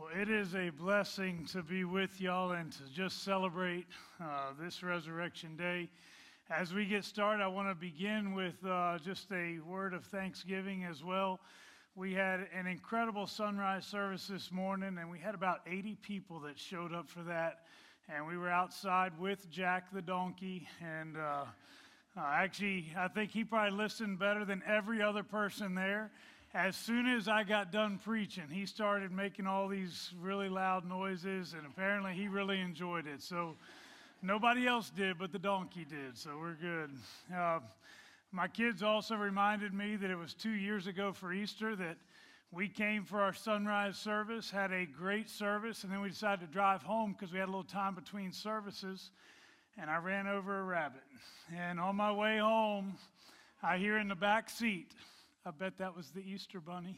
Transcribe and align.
Well, 0.00 0.08
it 0.18 0.30
is 0.30 0.54
a 0.54 0.70
blessing 0.70 1.46
to 1.52 1.62
be 1.62 1.84
with 1.84 2.22
y'all 2.22 2.52
and 2.52 2.72
to 2.72 2.84
just 2.94 3.22
celebrate 3.22 3.86
uh, 4.18 4.52
this 4.58 4.82
Resurrection 4.82 5.56
Day. 5.58 5.90
As 6.48 6.72
we 6.72 6.86
get 6.86 7.04
started, 7.04 7.42
I 7.42 7.48
want 7.48 7.68
to 7.68 7.74
begin 7.74 8.32
with 8.32 8.54
uh, 8.64 8.96
just 9.04 9.30
a 9.30 9.58
word 9.58 9.92
of 9.92 10.06
thanksgiving 10.06 10.84
as 10.84 11.04
well. 11.04 11.38
We 11.96 12.14
had 12.14 12.46
an 12.58 12.66
incredible 12.66 13.26
sunrise 13.26 13.84
service 13.84 14.26
this 14.26 14.50
morning, 14.50 14.96
and 14.98 15.10
we 15.10 15.18
had 15.18 15.34
about 15.34 15.60
80 15.66 15.96
people 15.96 16.40
that 16.40 16.58
showed 16.58 16.94
up 16.94 17.10
for 17.10 17.22
that. 17.24 17.64
And 18.08 18.26
we 18.26 18.38
were 18.38 18.50
outside 18.50 19.12
with 19.18 19.50
Jack 19.50 19.92
the 19.92 20.00
donkey, 20.00 20.66
and 20.82 21.18
uh, 21.18 21.44
uh 22.16 22.20
actually, 22.20 22.86
I 22.96 23.08
think 23.08 23.32
he 23.32 23.44
probably 23.44 23.76
listened 23.76 24.18
better 24.18 24.46
than 24.46 24.62
every 24.66 25.02
other 25.02 25.24
person 25.24 25.74
there 25.74 26.10
as 26.52 26.74
soon 26.74 27.06
as 27.06 27.28
I 27.28 27.44
got 27.44 27.70
done 27.70 28.00
preaching, 28.04 28.48
he 28.50 28.66
started 28.66 29.12
making 29.12 29.46
all 29.46 29.68
these 29.68 30.10
really 30.20 30.48
loud 30.48 30.84
noises, 30.84 31.54
and 31.54 31.64
apparently 31.64 32.12
he 32.12 32.26
really 32.26 32.60
enjoyed 32.60 33.06
it. 33.06 33.22
So 33.22 33.54
nobody 34.20 34.66
else 34.66 34.90
did, 34.90 35.18
but 35.18 35.30
the 35.30 35.38
donkey 35.38 35.86
did, 35.88 36.18
so 36.18 36.30
we're 36.40 36.54
good. 36.54 36.90
Uh, 37.34 37.60
my 38.32 38.48
kids 38.48 38.82
also 38.82 39.14
reminded 39.14 39.72
me 39.72 39.94
that 39.96 40.10
it 40.10 40.16
was 40.16 40.34
two 40.34 40.50
years 40.50 40.88
ago 40.88 41.12
for 41.12 41.32
Easter 41.32 41.76
that 41.76 41.96
we 42.50 42.68
came 42.68 43.04
for 43.04 43.20
our 43.20 43.32
sunrise 43.32 43.96
service, 43.96 44.50
had 44.50 44.72
a 44.72 44.86
great 44.86 45.30
service, 45.30 45.84
and 45.84 45.92
then 45.92 46.00
we 46.00 46.08
decided 46.08 46.40
to 46.40 46.52
drive 46.52 46.82
home 46.82 47.12
because 47.12 47.32
we 47.32 47.38
had 47.38 47.46
a 47.46 47.52
little 47.52 47.62
time 47.62 47.94
between 47.94 48.32
services, 48.32 49.10
and 49.78 49.88
I 49.88 49.98
ran 49.98 50.26
over 50.26 50.58
a 50.58 50.64
rabbit. 50.64 51.02
And 51.56 51.78
on 51.78 51.94
my 51.94 52.10
way 52.10 52.38
home, 52.38 52.94
I 53.62 53.78
hear 53.78 53.98
in 53.98 54.08
the 54.08 54.16
back 54.16 54.50
seat, 54.50 54.90
I 55.46 55.52
bet 55.52 55.78
that 55.78 55.96
was 55.96 56.10
the 56.10 56.20
Easter 56.20 56.60
bunny. 56.60 56.96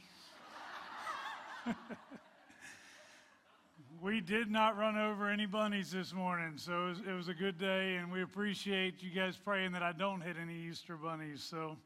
we 4.03 4.21
did 4.21 4.51
not 4.51 4.77
run 4.77 4.99
over 4.99 5.31
any 5.31 5.47
bunnies 5.47 5.93
this 5.93 6.13
morning, 6.13 6.55
so 6.57 6.87
it 6.87 6.89
was, 6.89 6.99
it 7.11 7.13
was, 7.13 7.29
a 7.29 7.35
good 7.35 7.57
day, 7.57 7.95
and 7.95 8.11
we 8.11 8.21
appreciate 8.21 9.01
you 9.01 9.11
guys 9.11 9.37
praying 9.37 9.71
that 9.73 9.85
I 9.85 9.93
don't 9.93 10.21
hit 10.21 10.35
any 10.43 10.57
Easter 10.57 10.97
bunnies. 10.97 11.41
So 11.41 11.77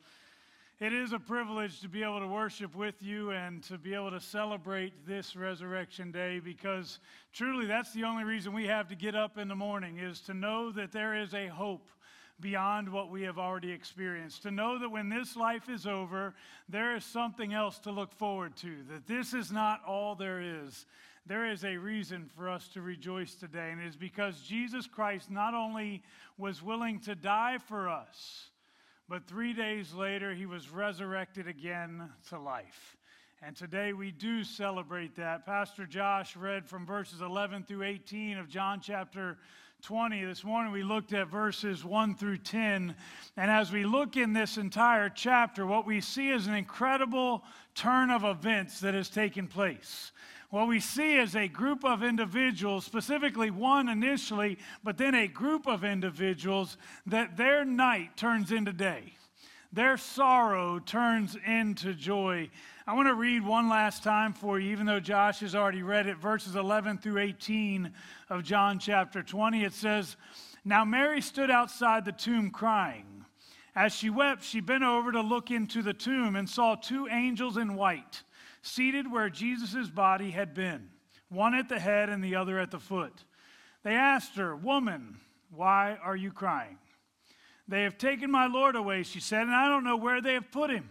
it 0.80 0.95
is 0.95 1.12
a 1.12 1.19
privilege 1.19 1.83
to 1.83 1.91
be 1.91 2.03
able 2.03 2.20
to 2.20 2.27
worship 2.27 2.75
with 2.75 3.02
you 3.02 3.33
and 3.33 3.62
to 3.64 3.77
be 3.77 3.92
able 3.92 4.12
to 4.12 4.20
celebrate 4.20 5.06
this 5.06 5.36
Resurrection 5.36 6.11
Day 6.11 6.41
because 6.42 7.00
truly 7.34 7.67
that's 7.67 7.92
the 7.92 8.05
only 8.05 8.25
reason 8.25 8.55
we 8.55 8.67
have 8.67 8.89
to 8.89 8.95
get 8.95 9.14
up 9.14 9.36
in 9.36 9.48
the 9.48 9.55
morning 9.55 9.98
is 9.98 10.20
to 10.20 10.33
know 10.33 10.73
that 10.73 10.91
there 10.91 11.14
is 11.14 11.34
a 11.34 11.48
hope 11.48 11.91
beyond 12.41 12.89
what 12.91 13.11
we 13.11 13.23
have 13.23 13.39
already 13.39 13.73
experienced. 13.73 14.42
To 14.42 14.51
know 14.51 14.79
that 14.79 14.91
when 14.91 15.09
this 15.09 15.37
life 15.37 15.69
is 15.69 15.87
over, 15.87 16.34
there 16.69 16.97
is 16.97 17.05
something 17.05 17.55
else 17.55 17.79
to 17.81 17.91
look 17.91 18.12
forward 18.12 18.56
to, 18.59 18.83
that 18.91 19.06
this 19.06 19.33
is 19.34 19.51
not 19.51 19.81
all 19.87 20.15
there 20.15 20.41
is. 20.41 20.87
There 21.25 21.51
is 21.51 21.64
a 21.64 21.77
reason 21.77 22.31
for 22.37 22.48
us 22.48 22.69
to 22.69 22.83
rejoice 22.83 23.34
today, 23.34 23.70
and 23.73 23.81
it 23.81 23.87
is 23.87 23.97
because 23.97 24.41
Jesus 24.42 24.87
Christ 24.87 25.31
not 25.31 25.55
only 25.55 26.03
was 26.39 26.62
willing 26.62 27.01
to 27.01 27.14
die 27.14 27.59
for 27.59 27.89
us, 27.89 28.51
but 29.09 29.27
three 29.27 29.53
days 29.53 29.92
later, 29.92 30.34
he 30.34 30.47
was 30.47 30.70
resurrected 30.70 31.48
again 31.48 32.11
to 32.29 32.39
life. 32.39 32.97
And 33.42 33.55
today 33.55 33.92
we 33.92 34.12
do 34.12 34.45
celebrate 34.45 35.17
that. 35.17 35.47
Pastor 35.47 35.84
Josh 35.87 36.37
read 36.37 36.67
from 36.67 36.87
verses 36.87 37.20
11 37.20 37.64
through 37.64 37.83
18 37.83 38.39
of 38.39 38.48
John 38.48 38.81
chapter 38.81 39.39
20. 39.87 40.25
This 40.25 40.42
morning 40.42 40.73
we 40.73 40.83
looked 40.83 41.12
at 41.12 41.29
verses 41.29 41.84
1 41.84 42.17
through 42.17 42.39
10. 42.39 42.92
And 43.37 43.51
as 43.53 43.70
we 43.70 43.84
look 43.84 44.17
in 44.17 44.33
this 44.33 44.56
entire 44.56 45.09
chapter, 45.09 45.65
what 45.65 45.87
we 45.87 46.01
see 46.01 46.31
is 46.31 46.48
an 46.48 46.55
incredible 46.55 47.45
turn 47.77 48.11
of 48.11 48.25
events 48.25 48.81
that 48.81 48.95
has 48.95 49.09
taken 49.09 49.47
place. 49.47 50.11
What 50.51 50.67
we 50.67 50.81
see 50.81 51.19
is 51.19 51.37
a 51.37 51.47
group 51.47 51.84
of 51.84 52.03
individuals, 52.03 52.84
specifically 52.84 53.53
one 53.53 53.89
initially, 53.89 54.59
but 54.83 54.98
then 54.98 55.14
a 55.14 55.29
group 55.29 55.69
of 55.69 55.84
individuals, 55.84 56.79
that 57.07 57.37
their 57.37 57.64
night 57.64 58.17
turns 58.17 58.51
into 58.51 58.73
day. 58.73 59.14
Their 59.73 59.98
sorrow 59.98 60.80
turns 60.80 61.36
into 61.46 61.95
joy. 61.95 62.51
I 62.89 62.95
want 62.95 63.08
to 63.08 63.14
read 63.14 63.45
one 63.45 63.69
last 63.69 64.05
time 64.05 64.33
for 64.33 64.61
you, 64.61 64.70
even 64.70 64.86
though 64.86 65.01
Josh 65.01 65.41
has 65.41 65.57
already 65.57 65.83
read 65.83 66.07
it, 66.07 66.19
verses 66.19 66.55
11 66.55 66.98
through 66.98 67.19
18 67.19 67.92
of 68.30 68.45
John 68.45 68.79
chapter 68.79 69.24
20. 69.24 69.64
It 69.64 69.73
says, 69.73 70.17
Now 70.64 70.85
Mary 70.85 71.20
stood 71.20 71.51
outside 71.51 72.05
the 72.05 72.13
tomb 72.13 72.51
crying. 72.51 73.25
As 73.75 73.92
she 73.92 74.08
wept, 74.08 74.45
she 74.45 74.61
bent 74.61 74.85
over 74.85 75.11
to 75.11 75.20
look 75.20 75.51
into 75.51 75.83
the 75.83 75.95
tomb 75.95 76.36
and 76.36 76.48
saw 76.48 76.77
two 76.77 77.08
angels 77.11 77.57
in 77.57 77.75
white 77.75 78.23
seated 78.63 79.11
where 79.11 79.30
Jesus' 79.30 79.91
body 79.91 80.30
had 80.30 80.55
been, 80.55 80.89
one 81.29 81.55
at 81.55 81.69
the 81.69 81.80
head 81.80 82.08
and 82.08 82.23
the 82.23 82.36
other 82.36 82.57
at 82.61 82.70
the 82.70 82.79
foot. 82.79 83.25
They 83.83 83.95
asked 83.95 84.36
her, 84.36 84.55
Woman, 84.55 85.19
why 85.51 85.98
are 86.05 86.17
you 86.17 86.30
crying? 86.30 86.79
They 87.67 87.83
have 87.83 87.98
taken 87.98 88.30
my 88.30 88.46
Lord 88.46 88.77
away, 88.77 89.02
she 89.02 89.19
said, 89.19 89.42
and 89.42 89.55
I 89.55 89.69
don't 89.69 89.83
know 89.83 89.96
where 89.96 90.20
they 90.20 90.35
have 90.35 90.52
put 90.52 90.70
him. 90.70 90.89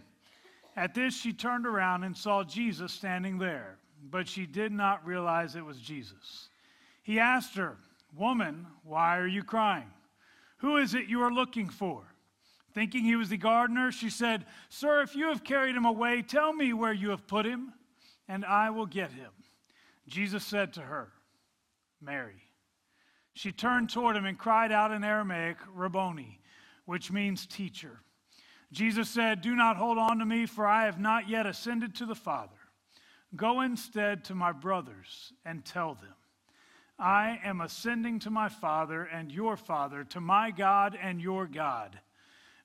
At 0.76 0.94
this, 0.94 1.16
she 1.16 1.32
turned 1.32 1.66
around 1.66 2.04
and 2.04 2.16
saw 2.16 2.44
Jesus 2.44 2.92
standing 2.92 3.38
there, 3.38 3.78
but 4.10 4.28
she 4.28 4.44
did 4.44 4.72
not 4.72 5.06
realize 5.06 5.56
it 5.56 5.64
was 5.64 5.78
Jesus. 5.78 6.50
He 7.02 7.18
asked 7.18 7.56
her, 7.56 7.78
Woman, 8.14 8.66
why 8.84 9.18
are 9.18 9.26
you 9.26 9.42
crying? 9.42 9.90
Who 10.58 10.76
is 10.76 10.94
it 10.94 11.08
you 11.08 11.22
are 11.22 11.32
looking 11.32 11.68
for? 11.68 12.02
Thinking 12.74 13.04
he 13.04 13.16
was 13.16 13.30
the 13.30 13.38
gardener, 13.38 13.90
she 13.90 14.10
said, 14.10 14.44
Sir, 14.68 15.00
if 15.00 15.16
you 15.16 15.28
have 15.28 15.44
carried 15.44 15.74
him 15.74 15.86
away, 15.86 16.20
tell 16.20 16.52
me 16.52 16.74
where 16.74 16.92
you 16.92 17.08
have 17.10 17.26
put 17.26 17.46
him, 17.46 17.72
and 18.28 18.44
I 18.44 18.68
will 18.68 18.86
get 18.86 19.12
him. 19.12 19.30
Jesus 20.08 20.44
said 20.44 20.74
to 20.74 20.82
her, 20.82 21.08
Mary. 22.00 22.42
She 23.32 23.52
turned 23.52 23.90
toward 23.90 24.16
him 24.16 24.26
and 24.26 24.38
cried 24.38 24.72
out 24.72 24.92
in 24.92 25.04
Aramaic, 25.04 25.56
Rabboni, 25.74 26.40
which 26.84 27.10
means 27.10 27.46
teacher. 27.46 28.00
Jesus 28.72 29.08
said, 29.08 29.40
Do 29.40 29.54
not 29.54 29.76
hold 29.76 29.98
on 29.98 30.18
to 30.18 30.26
me, 30.26 30.46
for 30.46 30.66
I 30.66 30.84
have 30.84 30.98
not 30.98 31.28
yet 31.28 31.46
ascended 31.46 31.94
to 31.96 32.06
the 32.06 32.14
Father. 32.14 32.52
Go 33.34 33.60
instead 33.60 34.24
to 34.24 34.34
my 34.34 34.52
brothers 34.52 35.32
and 35.44 35.64
tell 35.64 35.94
them, 35.94 36.14
I 36.98 37.38
am 37.44 37.60
ascending 37.60 38.20
to 38.20 38.30
my 38.30 38.48
Father 38.48 39.02
and 39.02 39.30
your 39.30 39.56
Father, 39.56 40.04
to 40.04 40.20
my 40.20 40.50
God 40.50 40.98
and 41.00 41.20
your 41.20 41.46
God. 41.46 41.98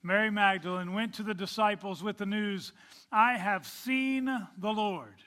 Mary 0.04 0.32
Magdalene 0.32 0.94
went 0.94 1.14
to 1.16 1.24
the 1.24 1.34
disciples 1.34 2.02
with 2.02 2.18
the 2.18 2.26
news, 2.26 2.74
I 3.12 3.38
have 3.38 3.68
seen 3.68 4.26
the 4.58 4.72
Lord. 4.72 5.22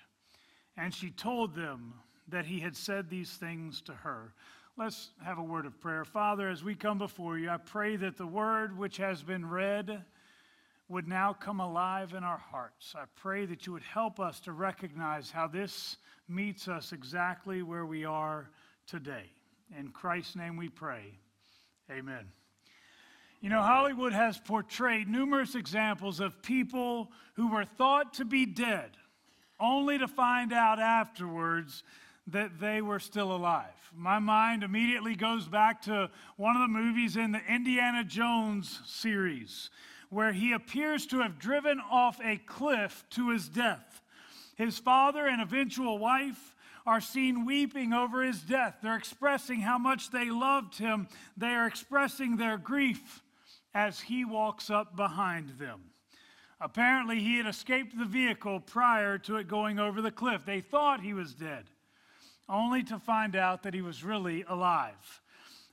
And 0.77 0.93
she 0.93 1.11
told 1.11 1.55
them 1.55 1.95
that 2.29 2.47
he 2.47 2.59
had 2.59 2.77
said 2.77 3.09
these 3.09 3.31
things 3.31 3.81
to 3.83 3.93
her. 3.93 4.35
Let's 4.77 5.11
have 5.23 5.39
a 5.39 5.43
word 5.43 5.67
of 5.67 5.81
prayer. 5.81 6.05
Father, 6.05 6.49
as 6.49 6.65
we 6.65 6.75
come 6.75 6.99
before 6.99 7.39
you, 7.39 7.51
I 7.51 7.59
pray 7.59 7.95
that 7.97 8.17
the 8.17 8.27
word 8.27 8.77
which 8.77 8.97
has 8.97 9.23
been 9.23 9.49
read, 9.49 10.05
would 10.89 11.09
now 11.09 11.33
come 11.33 11.61
alive 11.61 12.13
in 12.13 12.23
our 12.25 12.39
hearts. 12.39 12.95
I 12.97 13.05
pray 13.17 13.47
that 13.47 13.67
you 13.67 13.73
would 13.73 13.83
help 13.83 14.21
us 14.21 14.41
to 14.41 14.53
recognize 14.53 15.31
how 15.31 15.47
this 15.47 15.97
meets 16.29 16.69
us 16.69 16.93
exactly 16.93 17.63
where 17.63 17.87
we 17.87 18.05
are 18.05 18.51
today. 18.87 19.31
In 19.79 19.89
Christ's 19.89 20.37
name 20.37 20.57
we 20.57 20.69
pray. 20.69 21.19
Amen. 21.91 22.27
You 23.41 23.51
know, 23.51 23.63
Hollywood 23.63 24.13
has 24.13 24.39
portrayed 24.39 25.09
numerous 25.09 25.55
examples 25.55 26.21
of 26.21 26.43
people 26.43 27.11
who 27.35 27.49
were 27.49 27.65
thought 27.65 28.15
to 28.15 28.25
be 28.25 28.47
dead, 28.47 28.91
only 29.61 29.99
to 29.99 30.09
find 30.09 30.53
out 30.53 30.79
afterwards 30.79 31.83
that 32.29 32.59
they 32.59 32.81
were 32.81 32.99
still 32.99 33.35
alive. 33.35 33.69
My 33.95 34.19
mind 34.19 34.63
immediately 34.63 35.15
goes 35.15 35.47
back 35.47 35.83
to 35.83 36.11
one 36.37 36.57
of 36.57 36.63
the 36.63 36.69
movies 36.69 37.17
in 37.17 37.33
the 37.33 37.43
Indiana 37.47 38.03
Jones 38.03 38.81
series 38.87 39.71
where 40.15 40.33
he 40.33 40.53
appears 40.53 41.07
to 41.07 41.19
have 41.19 41.41
driven 41.41 41.81
off 41.91 42.21
a 42.23 42.37
cliff 42.37 43.05
to 43.11 43.31
his 43.31 43.49
death. 43.49 44.01
His 44.55 44.79
father 44.79 45.27
and 45.27 45.43
eventual 45.43 45.99
wife 45.99 46.55
are 46.87 47.01
seen 47.01 47.45
weeping 47.45 47.93
over 47.93 48.23
his 48.23 48.41
death. 48.41 48.77
They're 48.81 48.97
expressing 48.97 49.61
how 49.61 49.77
much 49.77 50.13
they 50.13 50.31
loved 50.31 50.79
him, 50.79 51.09
they 51.37 51.49
are 51.49 51.67
expressing 51.67 52.37
their 52.37 52.57
grief 52.57 53.23
as 53.75 54.01
he 54.01 54.25
walks 54.25 54.71
up 54.71 54.95
behind 54.95 55.59
them. 55.59 55.81
Apparently, 56.61 57.19
he 57.19 57.39
had 57.39 57.47
escaped 57.47 57.99
the 57.99 58.05
vehicle 58.05 58.61
prior 58.61 59.19
to 59.19 59.37
it 59.37 59.49
going 59.49 59.81
over 59.81 60.01
the 60.01 60.13
cliff. 60.13 60.43
They 60.47 60.61
thought 60.61 61.01
he 61.01 61.13
was 61.13 61.35
dead, 61.35 61.65
only 62.49 62.85
to 62.85 63.01
find 63.01 63.35
out 63.35 63.65
that 63.65 63.75
he 63.75 63.83
was 63.83 64.05
really 64.05 64.45
alive. 64.49 65.21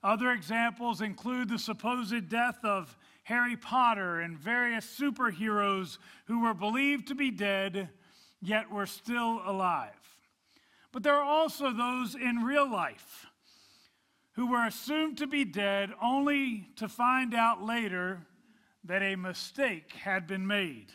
Other 0.03 0.31
examples 0.31 1.01
include 1.01 1.49
the 1.49 1.59
supposed 1.59 2.27
death 2.27 2.57
of 2.63 2.97
Harry 3.31 3.55
Potter 3.55 4.19
and 4.19 4.37
various 4.37 4.85
superheroes 4.85 5.99
who 6.25 6.41
were 6.41 6.53
believed 6.53 7.07
to 7.07 7.15
be 7.15 7.31
dead, 7.31 7.87
yet 8.41 8.69
were 8.69 8.85
still 8.85 9.41
alive. 9.45 9.93
But 10.91 11.03
there 11.03 11.15
are 11.15 11.23
also 11.23 11.71
those 11.71 12.13
in 12.13 12.43
real 12.43 12.69
life 12.69 13.27
who 14.33 14.47
were 14.47 14.65
assumed 14.65 15.17
to 15.19 15.27
be 15.27 15.45
dead 15.45 15.91
only 16.01 16.67
to 16.75 16.89
find 16.89 17.33
out 17.33 17.63
later 17.63 18.27
that 18.83 19.01
a 19.01 19.15
mistake 19.15 19.93
had 19.93 20.27
been 20.27 20.45
made. 20.45 20.87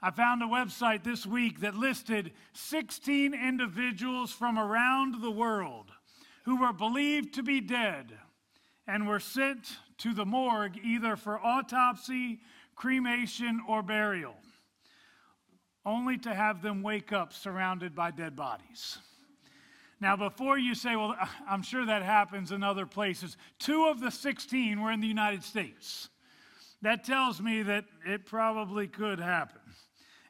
I 0.00 0.12
found 0.12 0.42
a 0.42 0.46
website 0.46 1.02
this 1.02 1.26
week 1.26 1.62
that 1.62 1.74
listed 1.74 2.30
16 2.52 3.34
individuals 3.34 4.30
from 4.30 4.56
around 4.56 5.20
the 5.20 5.32
world 5.32 5.90
who 6.44 6.60
were 6.60 6.72
believed 6.72 7.34
to 7.34 7.42
be 7.42 7.60
dead 7.60 8.12
and 8.86 9.08
were 9.08 9.20
sent 9.20 9.78
to 9.98 10.12
the 10.12 10.24
morgue 10.24 10.78
either 10.84 11.16
for 11.16 11.40
autopsy, 11.40 12.40
cremation, 12.74 13.60
or 13.68 13.82
burial, 13.82 14.36
only 15.84 16.18
to 16.18 16.34
have 16.34 16.62
them 16.62 16.82
wake 16.82 17.12
up 17.12 17.32
surrounded 17.32 17.94
by 17.94 18.10
dead 18.10 18.36
bodies. 18.36 18.98
Now, 20.00 20.14
before 20.16 20.58
you 20.58 20.74
say, 20.74 20.94
well, 20.94 21.16
I'm 21.48 21.62
sure 21.62 21.86
that 21.86 22.02
happens 22.02 22.52
in 22.52 22.62
other 22.62 22.86
places, 22.86 23.36
two 23.58 23.86
of 23.86 24.00
the 24.00 24.10
16 24.10 24.80
were 24.80 24.92
in 24.92 25.00
the 25.00 25.06
United 25.06 25.42
States. 25.42 26.08
That 26.82 27.04
tells 27.04 27.40
me 27.40 27.62
that 27.62 27.86
it 28.06 28.26
probably 28.26 28.86
could 28.86 29.18
happen. 29.18 29.60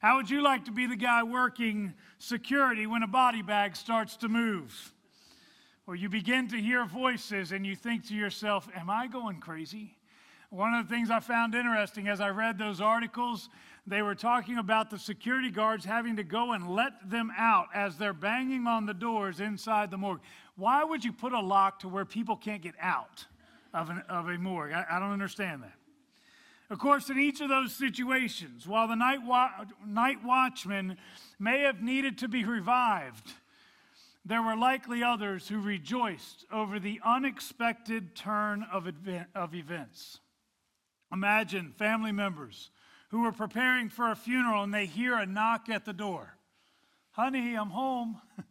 How 0.00 0.16
would 0.16 0.30
you 0.30 0.42
like 0.42 0.66
to 0.66 0.70
be 0.70 0.86
the 0.86 0.96
guy 0.96 1.22
working 1.22 1.94
security 2.18 2.86
when 2.86 3.02
a 3.02 3.08
body 3.08 3.42
bag 3.42 3.74
starts 3.74 4.16
to 4.18 4.28
move? 4.28 4.92
Or 5.86 5.94
you 5.94 6.08
begin 6.08 6.48
to 6.48 6.56
hear 6.56 6.84
voices 6.84 7.52
and 7.52 7.64
you 7.64 7.76
think 7.76 8.06
to 8.08 8.14
yourself, 8.14 8.68
Am 8.74 8.90
I 8.90 9.06
going 9.06 9.40
crazy? 9.40 9.96
One 10.50 10.74
of 10.74 10.88
the 10.88 10.94
things 10.94 11.10
I 11.10 11.20
found 11.20 11.54
interesting 11.54 12.08
as 12.08 12.20
I 12.20 12.28
read 12.30 12.56
those 12.56 12.80
articles, 12.80 13.48
they 13.86 14.02
were 14.02 14.14
talking 14.14 14.58
about 14.58 14.90
the 14.90 14.98
security 14.98 15.50
guards 15.50 15.84
having 15.84 16.16
to 16.16 16.24
go 16.24 16.52
and 16.52 16.70
let 16.70 17.10
them 17.10 17.32
out 17.36 17.66
as 17.74 17.96
they're 17.96 18.12
banging 18.12 18.66
on 18.66 18.86
the 18.86 18.94
doors 18.94 19.40
inside 19.40 19.90
the 19.90 19.96
morgue. 19.96 20.20
Why 20.56 20.84
would 20.84 21.04
you 21.04 21.12
put 21.12 21.32
a 21.32 21.40
lock 21.40 21.80
to 21.80 21.88
where 21.88 22.04
people 22.04 22.36
can't 22.36 22.62
get 22.62 22.74
out 22.80 23.26
of, 23.74 23.90
an, 23.90 24.02
of 24.08 24.28
a 24.28 24.38
morgue? 24.38 24.72
I, 24.72 24.86
I 24.88 24.98
don't 25.00 25.12
understand 25.12 25.62
that. 25.62 25.74
Of 26.70 26.78
course, 26.78 27.10
in 27.10 27.18
each 27.18 27.40
of 27.40 27.48
those 27.48 27.74
situations, 27.74 28.66
while 28.66 28.88
the 28.88 28.96
night, 28.96 29.22
wa- 29.24 29.66
night 29.86 30.24
watchman 30.24 30.96
may 31.38 31.60
have 31.60 31.80
needed 31.80 32.18
to 32.18 32.28
be 32.28 32.44
revived, 32.44 33.32
there 34.26 34.42
were 34.42 34.56
likely 34.56 35.04
others 35.04 35.46
who 35.46 35.60
rejoiced 35.60 36.44
over 36.50 36.80
the 36.80 37.00
unexpected 37.04 38.16
turn 38.16 38.66
of, 38.72 38.88
event- 38.88 39.28
of 39.36 39.54
events. 39.54 40.18
Imagine 41.12 41.72
family 41.78 42.10
members 42.10 42.70
who 43.10 43.22
were 43.22 43.30
preparing 43.30 43.88
for 43.88 44.10
a 44.10 44.16
funeral 44.16 44.64
and 44.64 44.74
they 44.74 44.86
hear 44.86 45.14
a 45.14 45.24
knock 45.24 45.68
at 45.68 45.84
the 45.84 45.92
door. 45.92 46.36
Honey, 47.12 47.54
I'm 47.54 47.70
home. 47.70 48.20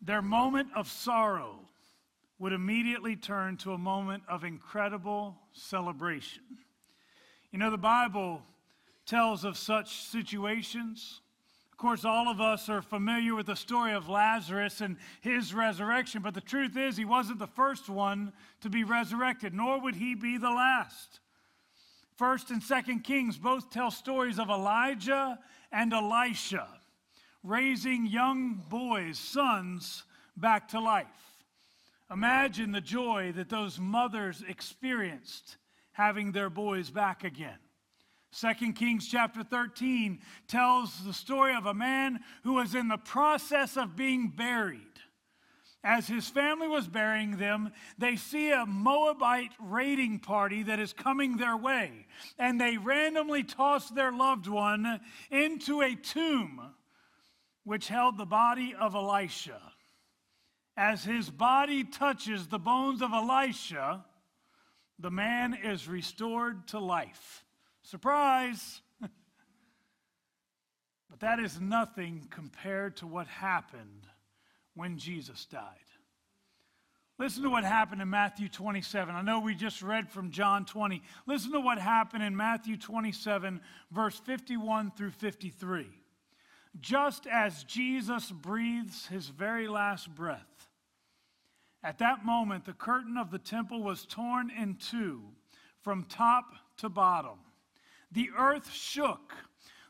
Their 0.00 0.22
moment 0.22 0.70
of 0.74 0.88
sorrow 0.88 1.60
would 2.38 2.54
immediately 2.54 3.14
turn 3.14 3.58
to 3.58 3.72
a 3.72 3.78
moment 3.78 4.22
of 4.26 4.42
incredible 4.42 5.36
celebration. 5.52 6.44
You 7.52 7.58
know, 7.58 7.70
the 7.70 7.76
Bible 7.76 8.40
tells 9.04 9.44
of 9.44 9.58
such 9.58 10.02
situations. 10.06 11.20
Of 11.78 11.82
course, 11.82 12.04
all 12.04 12.28
of 12.28 12.40
us 12.40 12.68
are 12.68 12.82
familiar 12.82 13.36
with 13.36 13.46
the 13.46 13.54
story 13.54 13.92
of 13.92 14.08
Lazarus 14.08 14.80
and 14.80 14.96
his 15.20 15.54
resurrection, 15.54 16.22
but 16.22 16.34
the 16.34 16.40
truth 16.40 16.76
is, 16.76 16.96
he 16.96 17.04
wasn't 17.04 17.38
the 17.38 17.46
first 17.46 17.88
one 17.88 18.32
to 18.62 18.68
be 18.68 18.82
resurrected, 18.82 19.54
nor 19.54 19.80
would 19.80 19.94
he 19.94 20.16
be 20.16 20.38
the 20.38 20.50
last. 20.50 21.20
First 22.16 22.50
and 22.50 22.60
Second 22.60 23.04
Kings 23.04 23.38
both 23.38 23.70
tell 23.70 23.92
stories 23.92 24.40
of 24.40 24.50
Elijah 24.50 25.38
and 25.70 25.92
Elisha 25.92 26.66
raising 27.44 28.06
young 28.06 28.60
boys, 28.68 29.16
sons, 29.16 30.02
back 30.36 30.66
to 30.70 30.80
life. 30.80 31.06
Imagine 32.10 32.72
the 32.72 32.80
joy 32.80 33.32
that 33.36 33.50
those 33.50 33.78
mothers 33.78 34.42
experienced 34.48 35.58
having 35.92 36.32
their 36.32 36.50
boys 36.50 36.90
back 36.90 37.22
again. 37.22 37.58
2 38.32 38.72
Kings 38.72 39.08
chapter 39.08 39.42
13 39.42 40.20
tells 40.46 41.04
the 41.04 41.12
story 41.12 41.54
of 41.54 41.66
a 41.66 41.74
man 41.74 42.20
who 42.44 42.54
was 42.54 42.74
in 42.74 42.88
the 42.88 42.98
process 42.98 43.76
of 43.76 43.96
being 43.96 44.28
buried. 44.28 44.80
As 45.84 46.06
his 46.06 46.28
family 46.28 46.68
was 46.68 46.88
burying 46.88 47.36
them, 47.36 47.72
they 47.96 48.16
see 48.16 48.50
a 48.50 48.66
Moabite 48.66 49.52
raiding 49.60 50.18
party 50.18 50.62
that 50.64 50.80
is 50.80 50.92
coming 50.92 51.36
their 51.36 51.56
way, 51.56 52.06
and 52.38 52.60
they 52.60 52.76
randomly 52.76 53.44
toss 53.44 53.88
their 53.88 54.12
loved 54.12 54.48
one 54.48 55.00
into 55.30 55.80
a 55.80 55.94
tomb 55.94 56.60
which 57.64 57.88
held 57.88 58.18
the 58.18 58.26
body 58.26 58.74
of 58.78 58.94
Elisha 58.94 59.60
as 60.78 61.02
his 61.02 61.28
body 61.28 61.82
touches 61.82 62.46
the 62.46 62.58
bones 62.58 63.02
of 63.02 63.12
Elisha, 63.12 64.04
the 65.00 65.10
man 65.10 65.52
is 65.52 65.88
restored 65.88 66.68
to 66.68 66.78
life. 66.78 67.44
Surprise! 67.88 68.82
but 69.00 69.10
that 71.20 71.40
is 71.40 71.58
nothing 71.58 72.28
compared 72.28 72.98
to 72.98 73.06
what 73.06 73.26
happened 73.26 74.06
when 74.74 74.98
Jesus 74.98 75.46
died. 75.46 75.62
Listen 77.18 77.44
to 77.44 77.48
what 77.48 77.64
happened 77.64 78.02
in 78.02 78.10
Matthew 78.10 78.50
27. 78.50 79.14
I 79.14 79.22
know 79.22 79.40
we 79.40 79.54
just 79.54 79.80
read 79.80 80.10
from 80.10 80.30
John 80.30 80.66
20. 80.66 81.02
Listen 81.26 81.50
to 81.52 81.60
what 81.60 81.78
happened 81.78 82.22
in 82.22 82.36
Matthew 82.36 82.76
27, 82.76 83.62
verse 83.90 84.18
51 84.18 84.90
through 84.90 85.12
53. 85.12 85.86
Just 86.80 87.26
as 87.26 87.64
Jesus 87.64 88.30
breathes 88.30 89.06
his 89.06 89.28
very 89.28 89.66
last 89.66 90.14
breath, 90.14 90.68
at 91.82 91.98
that 92.00 92.22
moment, 92.22 92.66
the 92.66 92.74
curtain 92.74 93.16
of 93.16 93.30
the 93.30 93.38
temple 93.38 93.82
was 93.82 94.04
torn 94.04 94.50
in 94.50 94.74
two 94.74 95.22
from 95.80 96.04
top 96.04 96.52
to 96.76 96.90
bottom. 96.90 97.38
The 98.12 98.30
earth 98.36 98.72
shook, 98.72 99.34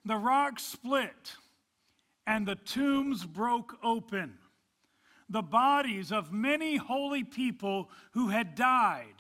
the 0.05 0.17
rocks 0.17 0.65
split, 0.65 1.37
and 2.27 2.47
the 2.47 2.57
tombs 2.57 3.25
broke 3.25 3.79
open. 3.83 4.39
The 5.29 5.43
bodies 5.43 6.11
of 6.11 6.33
many 6.33 6.77
holy 6.77 7.23
people 7.23 7.91
who 8.13 8.29
had 8.29 8.55
died 8.55 9.15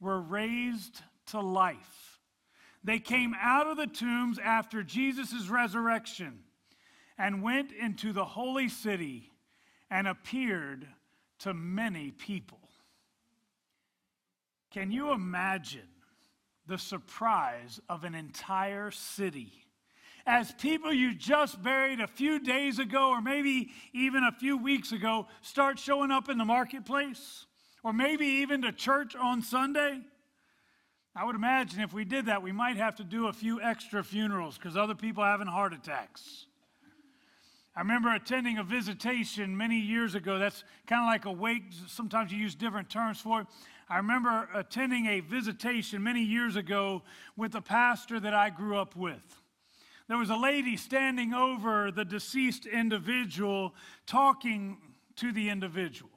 were 0.00 0.20
raised 0.20 1.00
to 1.26 1.40
life. 1.40 2.20
They 2.84 2.98
came 2.98 3.34
out 3.40 3.66
of 3.66 3.78
the 3.78 3.86
tombs 3.86 4.38
after 4.38 4.82
Jesus' 4.82 5.48
resurrection 5.48 6.40
and 7.16 7.42
went 7.42 7.72
into 7.72 8.12
the 8.12 8.24
holy 8.24 8.68
city 8.68 9.30
and 9.90 10.06
appeared 10.06 10.86
to 11.38 11.54
many 11.54 12.10
people. 12.10 12.58
Can 14.70 14.90
you 14.90 15.12
imagine 15.12 15.88
the 16.66 16.78
surprise 16.78 17.80
of 17.88 18.04
an 18.04 18.14
entire 18.14 18.90
city? 18.90 19.52
As 20.26 20.52
people 20.52 20.92
you 20.92 21.14
just 21.14 21.62
buried 21.62 22.00
a 22.00 22.06
few 22.06 22.38
days 22.38 22.78
ago, 22.78 23.10
or 23.10 23.20
maybe 23.20 23.70
even 23.92 24.24
a 24.24 24.32
few 24.32 24.56
weeks 24.56 24.92
ago, 24.92 25.26
start 25.42 25.78
showing 25.78 26.10
up 26.10 26.30
in 26.30 26.38
the 26.38 26.44
marketplace, 26.44 27.46
or 27.82 27.92
maybe 27.92 28.26
even 28.26 28.62
to 28.62 28.72
church 28.72 29.14
on 29.14 29.42
Sunday. 29.42 30.00
I 31.14 31.24
would 31.24 31.36
imagine 31.36 31.80
if 31.80 31.92
we 31.92 32.04
did 32.04 32.26
that, 32.26 32.42
we 32.42 32.52
might 32.52 32.76
have 32.76 32.96
to 32.96 33.04
do 33.04 33.28
a 33.28 33.32
few 33.32 33.60
extra 33.60 34.02
funerals 34.02 34.56
because 34.56 34.76
other 34.76 34.94
people 34.94 35.22
are 35.22 35.30
having 35.30 35.46
heart 35.46 35.74
attacks. 35.74 36.46
I 37.76 37.80
remember 37.80 38.14
attending 38.14 38.58
a 38.58 38.64
visitation 38.64 39.56
many 39.56 39.78
years 39.78 40.14
ago. 40.14 40.38
That's 40.38 40.62
kind 40.86 41.02
of 41.02 41.06
like 41.06 41.24
a 41.24 41.32
wake. 41.32 41.64
Sometimes 41.88 42.32
you 42.32 42.38
use 42.38 42.54
different 42.54 42.88
terms 42.88 43.20
for 43.20 43.42
it. 43.42 43.46
I 43.88 43.98
remember 43.98 44.48
attending 44.54 45.06
a 45.06 45.20
visitation 45.20 46.02
many 46.02 46.22
years 46.22 46.56
ago 46.56 47.02
with 47.36 47.54
a 47.54 47.60
pastor 47.60 48.18
that 48.20 48.32
I 48.32 48.50
grew 48.50 48.78
up 48.78 48.96
with. 48.96 49.42
There 50.08 50.18
was 50.18 50.30
a 50.30 50.36
lady 50.36 50.76
standing 50.76 51.32
over 51.32 51.90
the 51.90 52.04
deceased 52.04 52.66
individual, 52.66 53.74
talking 54.06 54.78
to 55.16 55.32
the 55.32 55.48
individual. 55.48 56.10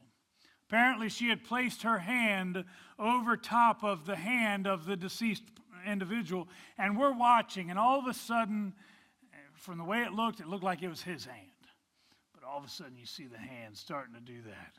Apparently, 0.67 1.07
she 1.07 1.29
had 1.29 1.43
placed 1.43 1.83
her 1.83 1.99
hand 1.99 2.65
over 2.99 3.37
top 3.37 3.83
of 3.83 4.05
the 4.05 4.17
hand 4.17 4.67
of 4.67 4.85
the 4.85 4.97
deceased 4.97 5.43
individual, 5.85 6.49
and 6.77 6.97
we're 6.97 7.17
watching, 7.17 7.69
and 7.69 7.79
all 7.79 7.99
of 7.99 8.07
a 8.07 8.13
sudden, 8.13 8.73
from 9.53 9.77
the 9.77 9.85
way 9.85 10.01
it 10.01 10.11
looked, 10.11 10.39
it 10.41 10.47
looked 10.47 10.63
like 10.63 10.83
it 10.83 10.89
was 10.89 11.01
his 11.01 11.25
hand. 11.25 11.47
But 12.33 12.43
all 12.43 12.57
of 12.57 12.65
a 12.65 12.69
sudden, 12.69 12.97
you 12.97 13.05
see 13.05 13.27
the 13.27 13.37
hand 13.37 13.77
starting 13.77 14.13
to 14.15 14.19
do 14.19 14.41
that. 14.41 14.73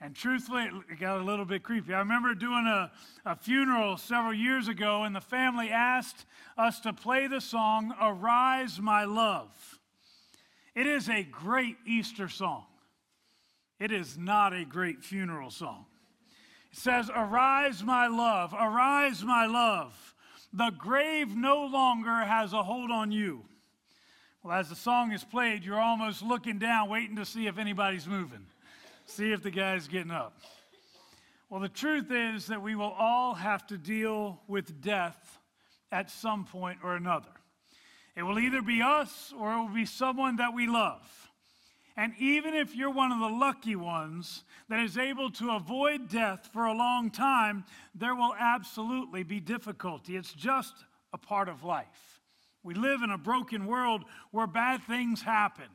And 0.00 0.14
truthfully, 0.14 0.70
it 0.90 0.98
got 0.98 1.20
a 1.20 1.24
little 1.24 1.44
bit 1.44 1.62
creepy. 1.62 1.92
I 1.92 1.98
remember 1.98 2.34
doing 2.34 2.66
a, 2.66 2.90
a 3.26 3.36
funeral 3.36 3.98
several 3.98 4.32
years 4.32 4.66
ago, 4.66 5.04
and 5.04 5.14
the 5.14 5.20
family 5.20 5.70
asked 5.70 6.24
us 6.56 6.80
to 6.80 6.92
play 6.92 7.26
the 7.26 7.40
song, 7.40 7.94
Arise, 8.00 8.80
My 8.80 9.04
Love. 9.04 9.50
It 10.74 10.86
is 10.86 11.08
a 11.10 11.22
great 11.22 11.76
Easter 11.86 12.28
song. 12.28 12.64
It 13.78 13.92
is 13.92 14.16
not 14.16 14.52
a 14.52 14.64
great 14.64 15.04
funeral 15.04 15.50
song. 15.50 15.86
It 16.72 16.78
says, 16.78 17.10
Arise, 17.14 17.82
my 17.82 18.06
love, 18.06 18.54
arise, 18.54 19.24
my 19.24 19.46
love. 19.46 20.14
The 20.52 20.70
grave 20.70 21.34
no 21.34 21.64
longer 21.66 22.24
has 22.24 22.52
a 22.52 22.62
hold 22.62 22.90
on 22.90 23.12
you. 23.12 23.44
Well, 24.42 24.58
as 24.58 24.68
the 24.68 24.76
song 24.76 25.12
is 25.12 25.24
played, 25.24 25.64
you're 25.64 25.80
almost 25.80 26.22
looking 26.22 26.58
down, 26.58 26.88
waiting 26.88 27.16
to 27.16 27.24
see 27.24 27.46
if 27.46 27.58
anybody's 27.58 28.06
moving, 28.06 28.46
see 29.10 29.32
if 29.32 29.42
the 29.42 29.50
guy's 29.50 29.88
getting 29.88 30.10
up. 30.10 30.40
Well, 31.48 31.60
the 31.60 31.68
truth 31.68 32.10
is 32.10 32.46
that 32.46 32.62
we 32.62 32.76
will 32.76 32.94
all 32.96 33.34
have 33.34 33.66
to 33.68 33.76
deal 33.76 34.40
with 34.46 34.80
death 34.80 35.38
at 35.90 36.10
some 36.10 36.44
point 36.44 36.78
or 36.84 36.94
another. 36.94 37.30
It 38.16 38.22
will 38.22 38.38
either 38.38 38.62
be 38.62 38.82
us 38.82 39.32
or 39.36 39.52
it 39.52 39.56
will 39.56 39.74
be 39.74 39.86
someone 39.86 40.36
that 40.36 40.54
we 40.54 40.66
love. 40.68 41.00
And 41.96 42.12
even 42.18 42.54
if 42.54 42.76
you're 42.76 42.92
one 42.92 43.10
of 43.10 43.18
the 43.18 43.36
lucky 43.36 43.74
ones 43.74 44.44
that 44.68 44.80
is 44.80 44.96
able 44.96 45.30
to 45.32 45.50
avoid 45.50 46.08
death 46.08 46.48
for 46.52 46.66
a 46.66 46.72
long 46.72 47.10
time, 47.10 47.64
there 47.94 48.14
will 48.14 48.34
absolutely 48.38 49.24
be 49.24 49.40
difficulty. 49.40 50.16
It's 50.16 50.32
just 50.32 50.72
a 51.12 51.18
part 51.18 51.48
of 51.48 51.64
life. 51.64 52.20
We 52.62 52.74
live 52.74 53.02
in 53.02 53.10
a 53.10 53.18
broken 53.18 53.66
world 53.66 54.04
where 54.30 54.46
bad 54.46 54.82
things 54.84 55.20
happen. 55.22 55.66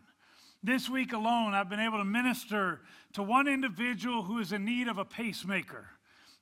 This 0.63 0.89
week 0.89 1.13
alone, 1.13 1.53
I've 1.53 1.69
been 1.69 1.79
able 1.79 1.99
to 1.99 2.05
minister 2.05 2.81
to 3.15 3.23
one 3.23 3.47
individual 3.47 4.23
who 4.23 4.39
is 4.39 4.51
in 4.51 4.65
need 4.65 4.89
of 4.89 4.97
a 4.97 5.05
pacemaker, 5.05 5.87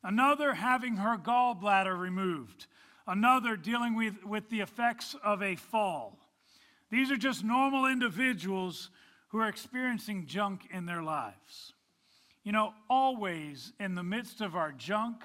another 0.03 0.56
having 0.56 0.98
her 0.98 1.18
gallbladder 1.18 1.96
removed, 1.96 2.65
another 3.06 3.56
dealing 3.56 3.96
with, 3.96 4.24
with 4.25 4.50
the 4.50 4.60
effects 4.60 5.15
of 5.24 5.44
a 5.44 5.56
fall. 5.56 6.18
These 6.89 7.12
are 7.12 7.18
just 7.18 7.44
normal 7.44 7.86
individuals 7.86 8.89
who 9.27 9.39
are 9.39 9.50
experiencing 9.50 10.25
junk 10.25 10.68
in 10.74 10.88
their 10.88 11.03
lives. 11.03 11.74
You 12.44 12.53
know, 12.53 12.74
always 12.89 13.72
in 13.80 13.94
the 13.94 14.01
midst 14.01 14.42
of 14.42 14.56
our 14.56 14.72
junk, 14.72 15.22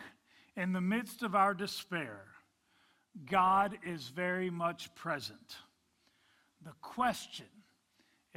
in 0.55 0.75
the 0.75 0.83
midst 0.83 1.23
of 1.23 1.35
our 1.35 1.55
despair, 1.55 2.25
God 3.25 3.78
is 3.87 4.09
very 4.09 4.50
much 4.50 4.95
present. 4.95 5.57
The 6.62 6.75
question 6.83 7.47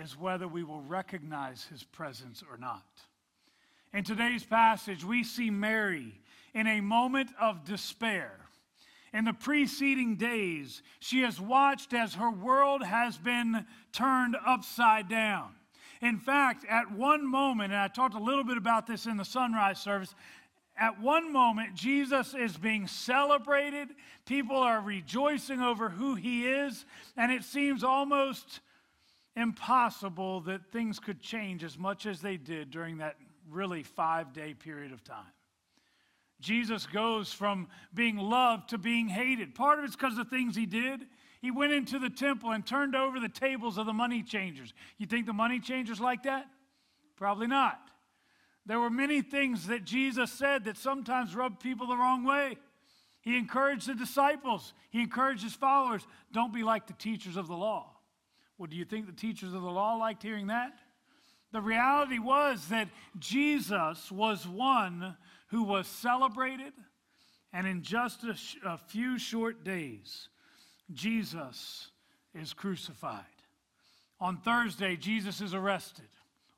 is 0.02 0.18
whether 0.18 0.48
we 0.48 0.64
will 0.64 0.82
recognize 0.82 1.66
his 1.66 1.84
presence 1.84 2.44
or 2.50 2.58
not. 2.58 2.86
In 3.94 4.04
today's 4.04 4.44
passage, 4.44 5.04
we 5.04 5.24
see 5.24 5.50
Mary 5.50 6.20
in 6.54 6.66
a 6.66 6.82
moment 6.82 7.30
of 7.40 7.64
despair. 7.64 8.32
In 9.14 9.26
the 9.26 9.34
preceding 9.34 10.16
days, 10.16 10.82
she 11.00 11.22
has 11.22 11.40
watched 11.40 11.94
as 11.94 12.16
her 12.16 12.32
world 12.32 12.84
has 12.84 13.18
been 13.18 13.66
turned 13.92 14.38
upside 14.46 15.08
down. 15.08 15.50
In 16.02 16.18
fact, 16.18 16.66
at 16.68 16.92
one 16.92 17.30
moment, 17.30 17.74
and 17.74 17.82
I 17.82 17.88
talked 17.88 18.16
a 18.16 18.20
little 18.20 18.46
bit 18.46 18.58
about 18.58 18.88
this 18.88 19.06
in 19.06 19.18
the 19.18 19.26
sunrise 19.26 19.80
service, 19.80 20.16
at 20.78 21.00
one 21.00 21.32
moment, 21.32 21.76
Jesus 21.76 22.34
is 22.34 22.58
being 22.58 22.88
celebrated. 22.88 23.90
People 24.26 24.58
are 24.58 24.82
rejoicing 24.82 25.62
over 25.62 25.90
who 25.90 26.16
he 26.16 26.48
is, 26.48 26.86
and 27.18 27.32
it 27.32 27.44
seems 27.44 27.84
almost 27.84 28.62
impossible 29.36 30.42
that 30.42 30.72
things 30.72 31.00
could 31.00 31.22
change 31.22 31.64
as 31.64 31.78
much 31.78 32.06
as 32.06 32.22
they 32.22 32.38
did 32.38 32.72
during 32.72 32.98
that 32.98 33.16
really 33.50 33.84
five 33.84 34.34
day 34.34 34.54
period 34.54 34.92
of 34.92 35.04
time. 35.04 35.34
Jesus 36.40 36.88
goes 36.88 37.32
from 37.32 37.68
being 37.94 38.18
loved 38.18 38.70
to 38.70 38.78
being 38.78 39.08
hated. 39.08 39.54
Part 39.54 39.80
of 39.80 39.86
it's 39.86 39.96
because 39.96 40.18
of 40.18 40.28
things 40.28 40.56
he 40.56 40.66
did. 40.66 41.02
He 41.42 41.52
went 41.52 41.72
into 41.72 42.00
the 42.00 42.10
temple 42.10 42.52
and 42.52 42.66
turned 42.66 42.96
over 42.96 43.20
the 43.20 43.30
tables 43.30 43.78
of 43.78 43.86
the 43.86 43.94
money 43.94 44.24
changers. 44.24 44.74
You 44.98 45.06
think 45.06 45.26
the 45.26 45.34
money 45.34 45.60
changers 45.60 46.00
like 46.00 46.24
that? 46.24 46.48
Probably 47.16 47.48
not. 47.48 47.80
There 48.66 48.80
were 48.80 48.90
many 48.90 49.22
things 49.22 49.68
that 49.68 49.86
Jesus 49.86 50.32
said 50.32 50.66
that 50.66 50.78
sometimes 50.78 51.36
rubbed 51.36 51.60
people 51.60 51.88
the 51.88 51.98
wrong 51.98 52.24
way. 52.24 52.58
He 53.22 53.38
encouraged 53.38 53.88
the 53.88 53.96
disciples, 53.96 54.74
he 54.90 55.02
encouraged 55.02 55.44
his 55.44 55.54
followers 55.54 56.06
don't 56.32 56.54
be 56.54 56.64
like 56.64 56.88
the 56.88 56.94
teachers 56.94 57.38
of 57.38 57.48
the 57.48 57.56
law. 57.56 57.91
Well, 58.62 58.68
do 58.68 58.78
you 58.78 58.86
think 58.86 59.08
the 59.08 59.12
teachers 59.12 59.56
of 59.56 59.64
the 59.64 59.72
law 59.72 59.96
liked 59.96 60.22
hearing 60.22 60.46
that? 60.48 60.74
The 61.52 61.62
reality 61.62 62.20
was 62.20 62.68
that 62.68 62.90
Jesus 63.18 64.12
was 64.12 64.48
one 64.48 65.18
who 65.48 65.64
was 65.64 65.88
celebrated, 65.88 66.74
and 67.52 67.66
in 67.66 67.82
just 67.82 68.24
a, 68.24 68.36
sh- 68.36 68.58
a 68.64 68.78
few 68.78 69.18
short 69.18 69.64
days, 69.64 70.30
Jesus 70.94 71.90
is 72.36 72.54
crucified. 72.54 73.24
On 74.20 74.38
Thursday, 74.38 74.96
Jesus 74.96 75.42
is 75.42 75.56
arrested. 75.56 76.10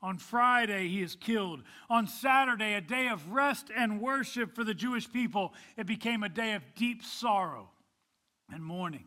On 0.02 0.18
Friday, 0.18 0.88
he 0.88 1.00
is 1.00 1.16
killed. 1.16 1.62
On 1.88 2.06
Saturday, 2.06 2.74
a 2.74 2.82
day 2.82 3.08
of 3.08 3.32
rest 3.32 3.70
and 3.74 3.98
worship 3.98 4.54
for 4.54 4.62
the 4.62 4.74
Jewish 4.74 5.10
people, 5.10 5.54
it 5.78 5.86
became 5.86 6.22
a 6.22 6.28
day 6.28 6.52
of 6.52 6.62
deep 6.74 7.02
sorrow 7.02 7.70
and 8.52 8.62
mourning. 8.62 9.06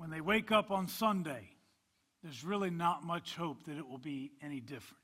When 0.00 0.08
they 0.08 0.22
wake 0.22 0.50
up 0.50 0.70
on 0.70 0.88
Sunday, 0.88 1.50
there's 2.22 2.42
really 2.42 2.70
not 2.70 3.04
much 3.04 3.36
hope 3.36 3.64
that 3.64 3.76
it 3.76 3.86
will 3.86 3.98
be 3.98 4.32
any 4.40 4.58
different. 4.58 4.96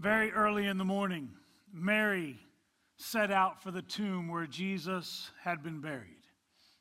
Very 0.00 0.32
early 0.32 0.66
in 0.66 0.78
the 0.78 0.84
morning, 0.84 1.30
Mary 1.72 2.40
set 2.96 3.30
out 3.30 3.62
for 3.62 3.70
the 3.70 3.82
tomb 3.82 4.26
where 4.26 4.48
Jesus 4.48 5.30
had 5.44 5.62
been 5.62 5.80
buried. 5.80 6.26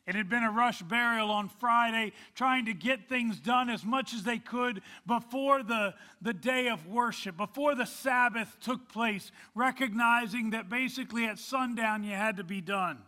It 0.07 0.15
had 0.15 0.27
been 0.27 0.41
a 0.41 0.49
rush 0.49 0.81
burial 0.81 1.29
on 1.29 1.49
Friday, 1.49 2.13
trying 2.33 2.65
to 2.65 2.73
get 2.73 3.07
things 3.07 3.39
done 3.39 3.69
as 3.69 3.85
much 3.85 4.15
as 4.15 4.23
they 4.23 4.39
could 4.39 4.81
before 5.05 5.61
the, 5.61 5.93
the 6.19 6.33
day 6.33 6.69
of 6.69 6.87
worship, 6.87 7.37
before 7.37 7.75
the 7.75 7.85
Sabbath 7.85 8.57
took 8.59 8.89
place, 8.89 9.31
recognizing 9.53 10.49
that 10.49 10.67
basically 10.67 11.25
at 11.25 11.37
sundown 11.37 12.03
you 12.03 12.15
had 12.15 12.37
to 12.37 12.43
be 12.43 12.59
done. 12.59 13.03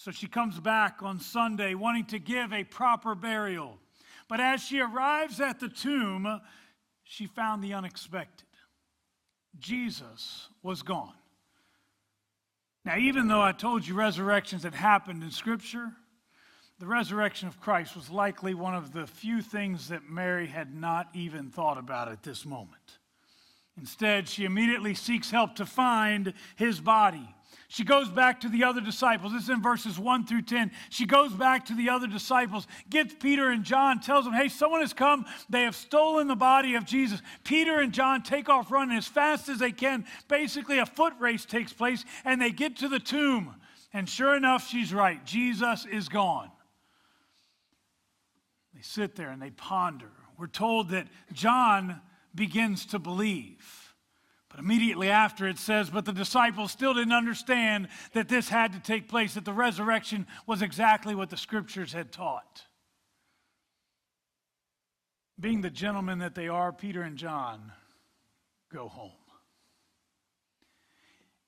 So 0.00 0.10
she 0.10 0.28
comes 0.28 0.58
back 0.58 1.02
on 1.02 1.20
Sunday 1.20 1.74
wanting 1.74 2.06
to 2.06 2.18
give 2.18 2.54
a 2.54 2.64
proper 2.64 3.14
burial. 3.14 3.76
But 4.30 4.40
as 4.40 4.62
she 4.62 4.80
arrives 4.80 5.42
at 5.42 5.60
the 5.60 5.68
tomb, 5.68 6.40
she 7.02 7.26
found 7.26 7.62
the 7.62 7.74
unexpected. 7.74 8.46
Jesus 9.58 10.48
was 10.62 10.80
gone. 10.80 11.12
Now, 12.82 12.96
even 12.96 13.28
though 13.28 13.42
I 13.42 13.52
told 13.52 13.86
you 13.86 13.92
resurrections 13.92 14.62
had 14.62 14.74
happened 14.74 15.22
in 15.22 15.30
Scripture, 15.30 15.90
the 16.78 16.86
resurrection 16.86 17.46
of 17.48 17.60
Christ 17.60 17.94
was 17.94 18.08
likely 18.08 18.54
one 18.54 18.74
of 18.74 18.94
the 18.94 19.06
few 19.06 19.42
things 19.42 19.88
that 19.88 20.08
Mary 20.08 20.46
had 20.46 20.74
not 20.74 21.08
even 21.12 21.50
thought 21.50 21.76
about 21.76 22.08
at 22.08 22.22
this 22.22 22.46
moment. 22.46 23.00
Instead, 23.78 24.30
she 24.30 24.46
immediately 24.46 24.94
seeks 24.94 25.30
help 25.30 25.56
to 25.56 25.66
find 25.66 26.32
his 26.56 26.80
body. 26.80 27.34
She 27.72 27.84
goes 27.84 28.08
back 28.08 28.40
to 28.40 28.48
the 28.48 28.64
other 28.64 28.80
disciples. 28.80 29.32
This 29.32 29.44
is 29.44 29.48
in 29.48 29.62
verses 29.62 29.96
1 29.96 30.26
through 30.26 30.42
10. 30.42 30.72
She 30.88 31.06
goes 31.06 31.32
back 31.32 31.66
to 31.66 31.74
the 31.74 31.88
other 31.88 32.08
disciples, 32.08 32.66
gets 32.90 33.14
Peter 33.14 33.50
and 33.50 33.62
John, 33.62 34.00
tells 34.00 34.24
them, 34.24 34.34
Hey, 34.34 34.48
someone 34.48 34.80
has 34.80 34.92
come. 34.92 35.24
They 35.48 35.62
have 35.62 35.76
stolen 35.76 36.26
the 36.26 36.34
body 36.34 36.74
of 36.74 36.84
Jesus. 36.84 37.22
Peter 37.44 37.78
and 37.78 37.92
John 37.92 38.24
take 38.24 38.48
off 38.48 38.72
running 38.72 38.96
as 38.96 39.06
fast 39.06 39.48
as 39.48 39.60
they 39.60 39.70
can. 39.70 40.04
Basically, 40.26 40.80
a 40.80 40.84
foot 40.84 41.12
race 41.20 41.44
takes 41.44 41.72
place, 41.72 42.04
and 42.24 42.42
they 42.42 42.50
get 42.50 42.78
to 42.78 42.88
the 42.88 42.98
tomb. 42.98 43.54
And 43.92 44.08
sure 44.08 44.34
enough, 44.34 44.66
she's 44.66 44.92
right. 44.92 45.24
Jesus 45.24 45.86
is 45.86 46.08
gone. 46.08 46.50
They 48.74 48.82
sit 48.82 49.14
there 49.14 49.30
and 49.30 49.40
they 49.40 49.50
ponder. 49.50 50.10
We're 50.36 50.48
told 50.48 50.88
that 50.88 51.06
John 51.32 52.00
begins 52.34 52.84
to 52.86 52.98
believe. 52.98 53.79
But 54.50 54.58
immediately 54.58 55.08
after 55.08 55.46
it 55.46 55.58
says, 55.58 55.90
But 55.90 56.04
the 56.04 56.12
disciples 56.12 56.72
still 56.72 56.92
didn't 56.92 57.12
understand 57.12 57.88
that 58.12 58.28
this 58.28 58.48
had 58.48 58.72
to 58.72 58.80
take 58.80 59.08
place, 59.08 59.34
that 59.34 59.44
the 59.44 59.52
resurrection 59.52 60.26
was 60.46 60.60
exactly 60.60 61.14
what 61.14 61.30
the 61.30 61.36
scriptures 61.36 61.92
had 61.92 62.12
taught. 62.12 62.64
Being 65.38 65.60
the 65.62 65.70
gentlemen 65.70 66.18
that 66.18 66.34
they 66.34 66.48
are, 66.48 66.72
Peter 66.72 67.02
and 67.02 67.16
John 67.16 67.72
go 68.72 68.88
home. 68.88 69.12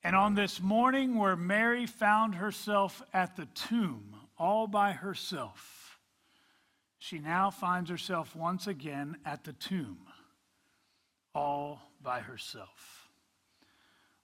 And 0.03 0.15
on 0.15 0.35
this 0.35 0.61
morning 0.61 1.17
where 1.17 1.35
Mary 1.35 1.85
found 1.85 2.35
herself 2.35 3.01
at 3.13 3.35
the 3.35 3.45
tomb 3.47 4.15
all 4.37 4.65
by 4.67 4.93
herself, 4.93 5.99
she 6.99 7.19
now 7.19 7.51
finds 7.51 7.89
herself 7.89 8.35
once 8.35 8.65
again 8.65 9.17
at 9.25 9.43
the 9.43 9.53
tomb 9.53 9.99
all 11.35 11.81
by 12.03 12.19
herself. 12.19 13.09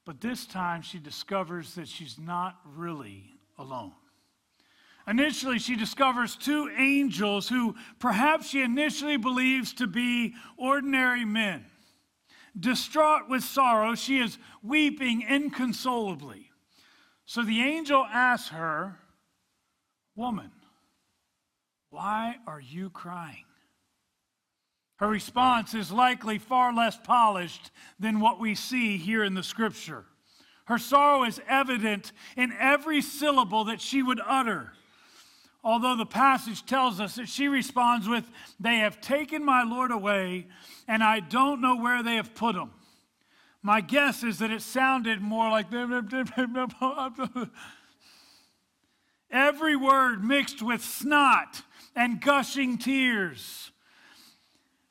But 0.06 0.22
this 0.22 0.46
time 0.46 0.82
she 0.82 1.00
discovers 1.00 1.76
that 1.76 1.88
she's 1.88 2.18
not 2.20 2.60
really 2.66 3.26
alone. 3.58 3.94
Initially, 5.08 5.58
she 5.58 5.76
discovers 5.76 6.36
two 6.36 6.70
angels 6.78 7.50
who 7.50 7.76
perhaps 7.98 8.50
she 8.50 8.62
initially 8.62 9.18
believes 9.18 9.74
to 9.74 9.88
be 9.88 10.36
ordinary 10.58 11.26
men. 11.26 11.66
Distraught 12.60 13.30
with 13.30 13.44
sorrow, 13.44 13.96
she 13.96 14.20
is 14.20 14.38
weeping 14.62 15.22
inconsolably. 15.22 16.52
So 17.26 17.44
the 17.44 17.62
angel 17.62 18.06
asks 18.06 18.50
her, 18.50 19.00
Woman, 20.16 20.52
why 21.90 22.36
are 22.46 22.60
you 22.60 22.90
crying? 22.90 23.46
Her 25.00 25.08
response 25.08 25.74
is 25.74 25.94
likely 25.94 26.38
far 26.40 26.74
less 26.74 26.98
polished 26.98 27.72
than 28.00 28.20
what 28.20 28.38
we 28.38 28.54
see 28.54 28.98
here 28.98 29.24
in 29.24 29.34
the 29.34 29.44
scripture. 29.44 30.04
Her 30.66 30.78
sorrow 30.78 31.24
is 31.24 31.40
evident 31.48 32.12
in 32.36 32.52
every 32.60 33.02
syllable 33.02 33.64
that 33.66 33.80
she 33.80 34.04
would 34.04 34.20
utter. 34.26 34.74
Although 35.64 35.96
the 35.96 36.06
passage 36.06 36.66
tells 36.66 37.00
us 37.00 37.16
that 37.16 37.30
she 37.30 37.48
responds 37.48 38.10
with, 38.10 38.30
They 38.60 38.80
have 38.80 39.00
taken 39.00 39.44
my 39.44 39.64
Lord 39.64 39.92
away, 39.92 40.48
and 40.86 41.02
I 41.02 41.22
don't 41.22 41.62
know 41.62 41.78
where 41.78 42.04
they 42.04 42.16
have 42.16 42.36
put 42.36 42.56
him. 42.56 42.72
My 43.62 43.80
guess 43.80 44.22
is 44.22 44.40
that 44.40 44.52
it 44.52 44.62
sounded 44.62 45.22
more 45.22 45.50
like, 45.50 45.68
Every 49.32 49.76
word 49.78 50.24
mixed 50.26 50.62
with 50.62 50.84
snot 50.84 51.62
and 51.96 52.20
gushing 52.20 52.78
tears. 52.78 53.72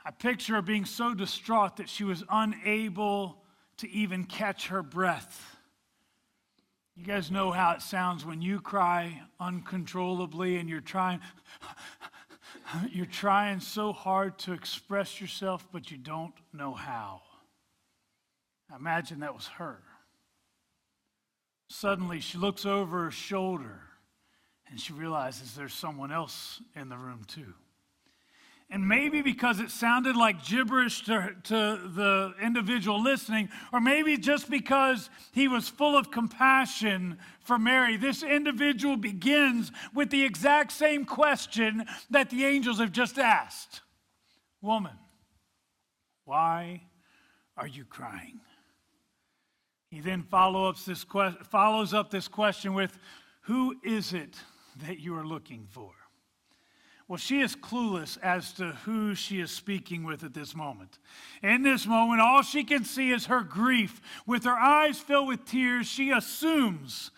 I 0.09 0.11
picture 0.11 0.55
her 0.55 0.62
being 0.62 0.87
so 0.87 1.12
distraught 1.12 1.77
that 1.77 1.91
she 1.91 2.03
was 2.03 2.25
unable 2.31 3.45
to 3.77 3.91
even 3.91 4.25
catch 4.25 4.69
her 4.69 4.83
breath. 4.83 5.55
You 6.97 7.05
guys 7.05 7.31
know 7.31 7.50
how 7.50 7.73
it 7.73 7.83
sounds 7.83 8.25
when 8.25 8.41
you 8.41 8.62
cry 8.62 9.21
uncontrollably 9.38 10.57
and 10.57 10.67
you're 10.67 10.81
trying 10.81 11.21
you're 12.91 13.05
trying 13.05 13.61
so 13.61 13.93
hard 13.93 14.38
to 14.38 14.55
express 14.55 15.21
yourself 15.21 15.69
but 15.73 15.91
you 15.91 15.99
don't 15.99 16.33
know 16.55 16.73
how. 16.73 17.21
I 18.73 18.77
imagine 18.77 19.21
that 19.21 19.35
was 19.35 19.49
her. 19.59 19.83
Suddenly 21.69 22.21
she 22.21 22.38
looks 22.38 22.65
over 22.65 23.05
her 23.05 23.11
shoulder 23.11 23.83
and 24.71 24.81
she 24.81 24.95
realizes 24.95 25.55
there's 25.55 25.75
someone 25.75 26.12
else 26.12 26.62
in 26.75 26.88
the 26.88 26.97
room 26.97 27.25
too. 27.27 27.53
And 28.71 28.87
maybe 28.87 29.23
because 29.23 29.61
it 29.61 29.71
sounded 29.71 30.15
like 30.15 30.45
gibberish 30.45 31.03
to, 31.05 31.35
to 31.45 31.81
the 31.95 32.35
individual 32.43 33.03
listening, 33.03 33.49
or 33.73 33.81
maybe 33.81 34.19
just 34.19 34.51
because 34.51 35.09
he 35.33 35.49
was 35.49 35.71
full 35.71 35.97
of 35.97 36.11
compassion 36.11 37.19
for 37.41 37.59
Mary, 37.59 37.97
this 37.97 38.23
individual 38.23 38.99
begins 38.99 39.73
with 39.95 40.11
the 40.11 40.23
exact 40.23 40.73
same 40.73 41.07
question 41.07 41.87
that 42.11 42.29
the 42.29 42.45
angels 42.45 42.79
have 42.79 42.93
just 42.93 43.19
asked 43.19 43.81
Woman, 44.61 44.99
why 46.25 46.83
are 47.57 47.67
you 47.67 47.85
crying? 47.85 48.41
He 49.89 50.01
then 50.01 50.23
follow 50.25 50.73
this 50.73 51.05
que- 51.05 51.39
follows 51.45 51.95
up 51.95 52.11
this 52.11 52.29
question 52.29 52.75
with 52.75 52.99
Who 53.43 53.77
is 53.83 54.13
it 54.13 54.37
that 54.87 54.99
you 54.99 55.17
are 55.17 55.25
looking 55.25 55.67
for? 55.71 55.93
Well, 57.09 57.17
she 57.17 57.41
is 57.41 57.57
clueless 57.57 58.19
as 58.23 58.53
to 58.55 58.73
who 58.85 59.15
she 59.15 59.41
is 59.41 59.50
speaking 59.50 60.05
with 60.05 60.25
at 60.25 60.35
this 60.35 60.55
moment. 60.55 60.99
In 61.43 61.62
this 61.62 61.87
moment, 61.87 62.21
all 62.21 62.43
she 62.43 62.65
can 62.65 62.85
see 62.85 63.12
is 63.12 63.27
her 63.27 63.43
grief. 63.43 64.03
With 64.27 64.45
her 64.45 64.59
eyes 64.59 64.99
filled 64.99 65.29
with 65.29 65.47
tears, 65.47 65.87
she 65.87 66.11
assumes 66.11 67.11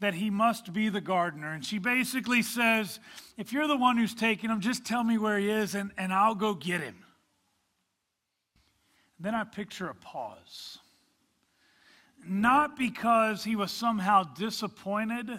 that 0.00 0.14
he 0.14 0.30
must 0.30 0.72
be 0.72 0.88
the 0.88 1.02
gardener. 1.02 1.52
And 1.52 1.62
she 1.62 1.78
basically 1.78 2.40
says, 2.40 3.00
If 3.36 3.52
you're 3.52 3.66
the 3.66 3.76
one 3.76 3.98
who's 3.98 4.14
taking 4.14 4.48
him, 4.48 4.60
just 4.60 4.86
tell 4.86 5.04
me 5.04 5.18
where 5.18 5.38
he 5.38 5.50
is 5.50 5.74
and, 5.74 5.90
and 5.98 6.10
I'll 6.10 6.34
go 6.34 6.54
get 6.54 6.80
him. 6.80 7.04
Then 9.20 9.34
I 9.34 9.44
picture 9.44 9.88
a 9.88 9.94
pause. 9.94 10.78
Not 12.26 12.78
because 12.78 13.44
he 13.44 13.56
was 13.56 13.70
somehow 13.70 14.22
disappointed 14.22 15.30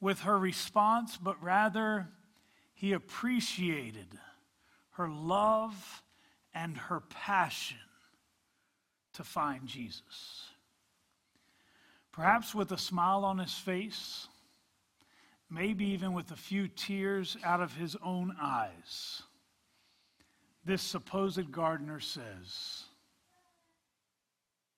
with 0.00 0.20
her 0.20 0.38
response, 0.38 1.18
but 1.20 1.42
rather 1.42 2.08
he 2.82 2.94
appreciated 2.94 4.08
her 4.90 5.08
love 5.08 6.02
and 6.52 6.76
her 6.76 6.98
passion 6.98 7.76
to 9.12 9.22
find 9.22 9.68
Jesus. 9.68 10.48
Perhaps 12.10 12.56
with 12.56 12.72
a 12.72 12.76
smile 12.76 13.24
on 13.24 13.38
his 13.38 13.54
face, 13.54 14.26
maybe 15.48 15.84
even 15.90 16.12
with 16.12 16.32
a 16.32 16.36
few 16.36 16.66
tears 16.66 17.36
out 17.44 17.60
of 17.60 17.72
his 17.72 17.96
own 18.04 18.34
eyes, 18.42 19.22
this 20.64 20.82
supposed 20.82 21.52
gardener 21.52 22.00
says, 22.00 22.82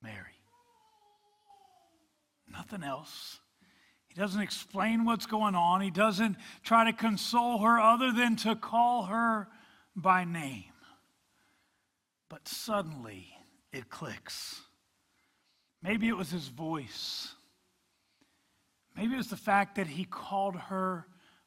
Mary. 0.03 0.43
Nothing 2.53 2.83
else. 2.83 3.41
He 4.15 4.21
doesn't 4.21 4.41
explain 4.41 5.05
what's 5.05 5.27
going 5.27 5.57
on. 5.57 5.81
He 5.81 5.91
doesn't 5.91 6.37
try 6.63 6.85
to 6.85 6.93
console 6.93 7.59
her 7.59 7.81
other 7.81 8.13
than 8.13 8.37
to 8.37 8.55
call 8.55 9.07
her 9.07 9.49
by 9.97 10.25
name. 10.25 10.73
But 12.29 12.47
suddenly 12.47 13.27
it 13.73 13.91
clicks. 13.91 14.61
Maybe 15.83 16.07
it 16.09 16.17
was 16.17 16.31
his 16.31 16.47
voice. 16.47 17.35
Maybe 18.97 19.15
it 19.15 19.19
was 19.19 19.29
the 19.29 19.37
fact 19.37 19.75
that 19.77 19.89
he 19.89 20.05
called 20.05 20.55
her 20.57 21.07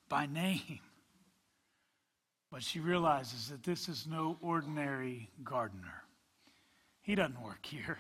by 0.10 0.25
name. 0.25 0.80
But 2.51 2.63
she 2.63 2.82
realizes 2.82 3.47
that 3.47 3.63
this 3.63 3.88
is 3.88 4.06
no 4.06 4.38
ordinary 4.41 5.30
gardener. 5.41 6.03
He 7.01 7.15
doesn't 7.15 7.41
work 7.41 7.65
here. 7.65 7.97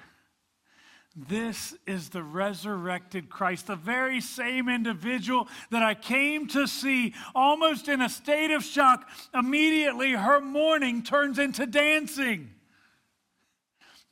This 1.19 1.73
is 1.87 2.09
the 2.09 2.21
resurrected 2.21 3.27
Christ, 3.27 3.65
the 3.65 3.75
very 3.75 4.21
same 4.21 4.69
individual 4.69 5.47
that 5.71 5.81
I 5.81 5.95
came 5.95 6.47
to 6.49 6.67
see, 6.67 7.15
almost 7.33 7.87
in 7.87 8.03
a 8.03 8.09
state 8.09 8.51
of 8.51 8.63
shock. 8.63 9.09
Immediately, 9.33 10.11
her 10.11 10.39
mourning 10.39 11.01
turns 11.01 11.39
into 11.39 11.65
dancing. 11.65 12.51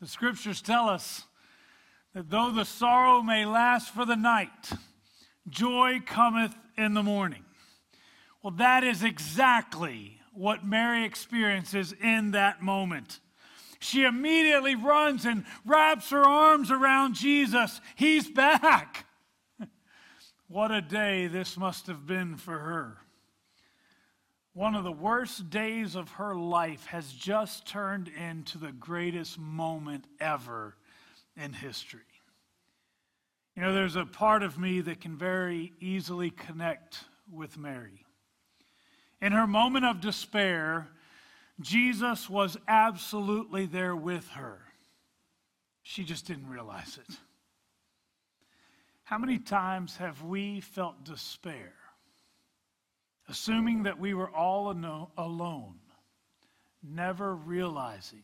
The 0.01 0.07
scriptures 0.07 0.63
tell 0.63 0.89
us 0.89 1.25
that 2.15 2.31
though 2.31 2.51
the 2.51 2.65
sorrow 2.65 3.21
may 3.21 3.45
last 3.45 3.93
for 3.93 4.05
the 4.05 4.15
night, 4.15 4.71
joy 5.47 6.01
cometh 6.03 6.55
in 6.75 6.95
the 6.95 7.03
morning. 7.03 7.45
Well, 8.41 8.53
that 8.53 8.83
is 8.83 9.03
exactly 9.03 10.21
what 10.33 10.65
Mary 10.65 11.05
experiences 11.05 11.93
in 11.93 12.31
that 12.31 12.63
moment. 12.63 13.19
She 13.79 14.03
immediately 14.03 14.75
runs 14.75 15.25
and 15.25 15.45
wraps 15.65 16.09
her 16.09 16.23
arms 16.23 16.71
around 16.71 17.15
Jesus. 17.15 17.81
He's 17.95 18.29
back. 18.29 19.05
what 20.47 20.71
a 20.71 20.81
day 20.81 21.27
this 21.27 21.57
must 21.57 21.87
have 21.87 22.05
been 22.05 22.37
for 22.37 22.57
her. 22.57 22.97
One 24.53 24.73
of 24.73 24.85
the 24.85 24.91
worst 24.91 25.49
days 25.49 25.95
of 25.95 26.11
her 26.11 26.33
life 26.33 26.85
has 26.85 27.11
just 27.11 27.67
turned 27.67 28.07
into 28.07 28.57
the 28.57 28.71
greatest 28.71 29.37
moment 29.37 30.05
ever 30.19 30.77
in 31.35 31.51
history. 31.51 31.99
You 33.55 33.63
know, 33.63 33.73
there's 33.73 33.97
a 33.97 34.05
part 34.05 34.43
of 34.43 34.57
me 34.57 34.81
that 34.81 35.01
can 35.01 35.17
very 35.17 35.73
easily 35.81 36.29
connect 36.29 37.03
with 37.29 37.57
Mary. 37.57 38.05
In 39.21 39.31
her 39.31 39.47
moment 39.47 39.85
of 39.85 40.01
despair, 40.01 40.89
Jesus 41.61 42.29
was 42.29 42.57
absolutely 42.67 43.65
there 43.65 43.95
with 43.95 44.27
her. 44.29 44.59
She 45.83 46.03
just 46.03 46.25
didn't 46.27 46.49
realize 46.49 46.97
it. 46.97 47.15
How 49.03 49.17
many 49.17 49.37
times 49.37 49.97
have 49.97 50.23
we 50.23 50.61
felt 50.61 51.03
despair, 51.05 51.73
assuming 53.29 53.83
that 53.83 53.99
we 53.99 54.13
were 54.13 54.29
all 54.29 54.71
alone, 55.17 55.75
never 56.83 57.35
realizing 57.35 58.23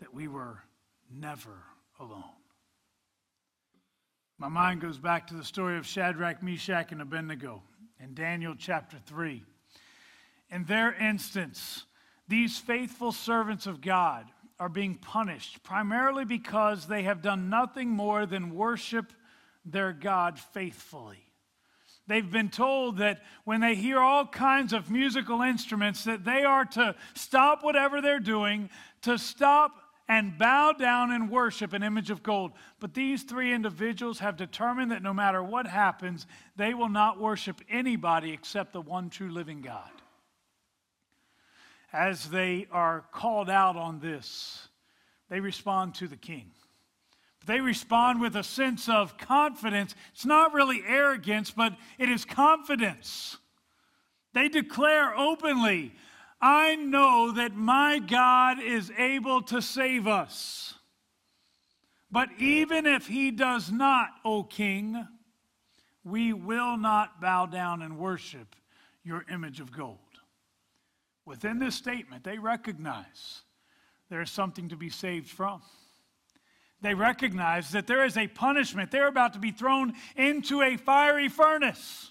that 0.00 0.14
we 0.14 0.28
were 0.28 0.62
never 1.10 1.64
alone? 1.98 2.22
My 4.38 4.48
mind 4.48 4.80
goes 4.80 4.98
back 4.98 5.26
to 5.28 5.34
the 5.34 5.44
story 5.44 5.76
of 5.78 5.86
Shadrach, 5.86 6.42
Meshach, 6.42 6.92
and 6.92 7.02
Abednego 7.02 7.62
in 8.00 8.14
Daniel 8.14 8.54
chapter 8.56 8.98
3. 9.06 9.42
In 10.50 10.64
their 10.64 10.94
instance, 10.94 11.84
these 12.28 12.58
faithful 12.58 13.12
servants 13.12 13.66
of 13.66 13.80
God 13.80 14.26
are 14.58 14.68
being 14.68 14.94
punished 14.94 15.62
primarily 15.62 16.24
because 16.24 16.86
they 16.86 17.02
have 17.02 17.20
done 17.22 17.50
nothing 17.50 17.88
more 17.88 18.26
than 18.26 18.54
worship 18.54 19.12
their 19.64 19.92
God 19.92 20.38
faithfully. 20.38 21.18
They've 22.06 22.30
been 22.30 22.48
told 22.48 22.98
that 22.98 23.22
when 23.44 23.60
they 23.60 23.74
hear 23.74 24.00
all 24.00 24.26
kinds 24.26 24.72
of 24.72 24.90
musical 24.90 25.40
instruments 25.40 26.04
that 26.04 26.24
they 26.24 26.42
are 26.44 26.64
to 26.64 26.94
stop 27.14 27.62
whatever 27.62 28.00
they're 28.00 28.20
doing, 28.20 28.70
to 29.02 29.18
stop 29.18 29.72
and 30.08 30.36
bow 30.36 30.72
down 30.72 31.12
and 31.12 31.30
worship 31.30 31.72
an 31.72 31.82
image 31.82 32.10
of 32.10 32.22
gold. 32.22 32.52
But 32.80 32.92
these 32.92 33.22
three 33.22 33.52
individuals 33.52 34.18
have 34.18 34.36
determined 34.36 34.90
that 34.90 35.02
no 35.02 35.14
matter 35.14 35.42
what 35.42 35.66
happens, 35.66 36.26
they 36.56 36.74
will 36.74 36.88
not 36.88 37.20
worship 37.20 37.60
anybody 37.70 38.32
except 38.32 38.72
the 38.72 38.80
one 38.80 39.10
true 39.10 39.30
living 39.30 39.60
God 39.60 39.90
as 41.92 42.30
they 42.30 42.66
are 42.72 43.04
called 43.12 43.50
out 43.50 43.76
on 43.76 44.00
this, 44.00 44.68
they 45.28 45.40
respond 45.40 45.94
to 45.96 46.08
the 46.08 46.16
king. 46.16 46.50
They 47.46 47.60
respond 47.60 48.20
with 48.20 48.36
a 48.36 48.44
sense 48.44 48.88
of 48.88 49.18
confidence. 49.18 49.94
It's 50.12 50.24
not 50.24 50.54
really 50.54 50.82
arrogance, 50.86 51.50
but 51.50 51.76
it 51.98 52.08
is 52.08 52.24
confidence. 52.24 53.36
They 54.32 54.48
declare 54.48 55.16
openly, 55.16 55.92
I 56.40 56.76
know 56.76 57.32
that 57.32 57.54
my 57.54 57.98
God 57.98 58.62
is 58.62 58.90
able 58.96 59.42
to 59.42 59.60
save 59.60 60.06
us. 60.06 60.74
But 62.10 62.28
even 62.38 62.86
if 62.86 63.06
he 63.06 63.30
does 63.30 63.72
not, 63.72 64.08
O 64.24 64.42
king, 64.42 65.06
we 66.04 66.32
will 66.32 66.76
not 66.76 67.20
bow 67.20 67.46
down 67.46 67.82
and 67.82 67.98
worship 67.98 68.54
your 69.02 69.24
image 69.30 69.60
of 69.60 69.72
gold. 69.72 69.98
Within 71.24 71.58
this 71.58 71.74
statement, 71.74 72.24
they 72.24 72.38
recognize 72.38 73.42
there 74.10 74.20
is 74.20 74.30
something 74.30 74.68
to 74.68 74.76
be 74.76 74.90
saved 74.90 75.28
from. 75.28 75.62
They 76.80 76.94
recognize 76.94 77.70
that 77.70 77.86
there 77.86 78.04
is 78.04 78.16
a 78.16 78.26
punishment. 78.26 78.90
They're 78.90 79.06
about 79.06 79.34
to 79.34 79.38
be 79.38 79.52
thrown 79.52 79.94
into 80.16 80.62
a 80.62 80.76
fiery 80.76 81.28
furnace. 81.28 82.10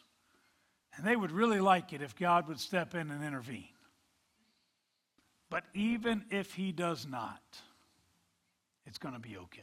And 0.96 1.06
they 1.06 1.16
would 1.16 1.32
really 1.32 1.60
like 1.60 1.94
it 1.94 2.02
if 2.02 2.16
God 2.16 2.48
would 2.48 2.60
step 2.60 2.96
in 2.96 3.12
and 3.12 3.24
intervene. 3.24 3.66
But 5.50 5.66
even 5.74 6.24
if 6.32 6.54
he 6.54 6.72
does 6.72 7.06
not, 7.06 7.42
it's 8.86 8.98
going 8.98 9.14
to 9.14 9.20
be 9.20 9.38
okay 9.38 9.62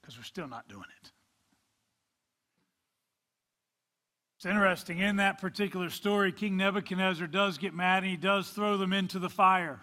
because 0.00 0.16
we're 0.16 0.22
still 0.22 0.48
not 0.48 0.68
doing 0.68 0.86
it. 1.02 1.10
It's 4.38 4.46
interesting. 4.46 5.00
In 5.00 5.16
that 5.16 5.40
particular 5.40 5.90
story, 5.90 6.30
King 6.30 6.56
Nebuchadnezzar 6.56 7.26
does 7.26 7.58
get 7.58 7.74
mad 7.74 8.04
and 8.04 8.10
he 8.10 8.16
does 8.16 8.48
throw 8.50 8.76
them 8.76 8.92
into 8.92 9.18
the 9.18 9.28
fire. 9.28 9.80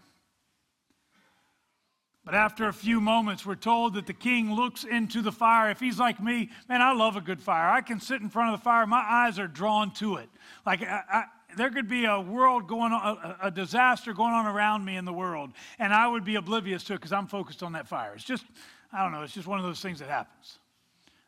But 2.24 2.36
after 2.36 2.70
a 2.70 2.74
few 2.74 3.02
moments, 3.02 3.46
we're 3.46 3.56
told 3.56 3.96
that 3.96 4.08
the 4.08 4.14
king 4.14 4.54
looks 4.56 4.86
into 4.86 5.22
the 5.22 5.34
fire. 5.34 5.72
If 5.72 5.82
he's 5.82 6.00
like 6.00 6.24
me, 6.24 6.52
man, 6.70 6.82
I 6.82 6.94
love 6.94 7.18
a 7.18 7.22
good 7.22 7.42
fire. 7.42 7.70
I 7.70 7.82
can 7.82 8.00
sit 8.00 8.22
in 8.22 8.30
front 8.30 8.54
of 8.54 8.62
the 8.62 8.64
fire, 8.64 8.88
my 8.88 9.04
eyes 9.06 9.40
are 9.40 9.48
drawn 9.48 9.92
to 9.96 10.16
it. 10.16 10.30
Like 10.66 10.82
I, 10.82 11.02
I, 11.12 11.24
there 11.58 11.70
could 11.70 11.90
be 11.90 12.06
a 12.06 12.22
world 12.22 12.66
going 12.66 12.94
on, 12.94 13.18
a, 13.18 13.48
a, 13.48 13.52
disaster 13.52 14.14
going 14.14 14.34
on 14.34 14.46
around 14.46 14.86
me 14.86 14.96
in 14.96 15.04
the 15.04 15.14
world, 15.14 15.52
and 15.80 15.94
I 15.94 16.08
would 16.08 16.24
be 16.24 16.36
oblivious 16.36 16.86
to 16.86 16.94
it 16.94 17.00
because 17.00 17.12
I'm 17.12 17.28
focused 17.28 17.62
on 17.62 17.74
that 17.74 17.90
fire. 17.90 18.14
It's 18.16 18.24
just, 18.24 18.46
I 18.94 19.04
don't 19.04 19.12
know, 19.12 19.24
it's 19.24 19.34
just 19.34 19.48
one 19.48 19.60
of 19.60 19.66
those 19.66 19.82
things 19.82 20.00
that 20.00 20.08
happens. 20.08 20.60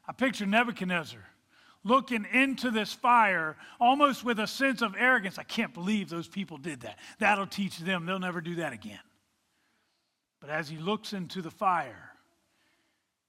I 0.07 0.13
picture 0.13 0.45
Nebuchadnezzar 0.45 1.25
looking 1.83 2.25
into 2.33 2.71
this 2.71 2.93
fire 2.93 3.55
almost 3.79 4.23
with 4.23 4.39
a 4.39 4.47
sense 4.47 4.81
of 4.81 4.95
arrogance. 4.97 5.37
I 5.37 5.43
can't 5.43 5.73
believe 5.73 6.09
those 6.09 6.27
people 6.27 6.57
did 6.57 6.81
that. 6.81 6.99
That'll 7.19 7.47
teach 7.47 7.77
them, 7.79 8.05
they'll 8.05 8.19
never 8.19 8.41
do 8.41 8.55
that 8.55 8.73
again. 8.73 8.99
But 10.39 10.49
as 10.49 10.69
he 10.69 10.77
looks 10.77 11.13
into 11.13 11.41
the 11.41 11.51
fire, 11.51 12.11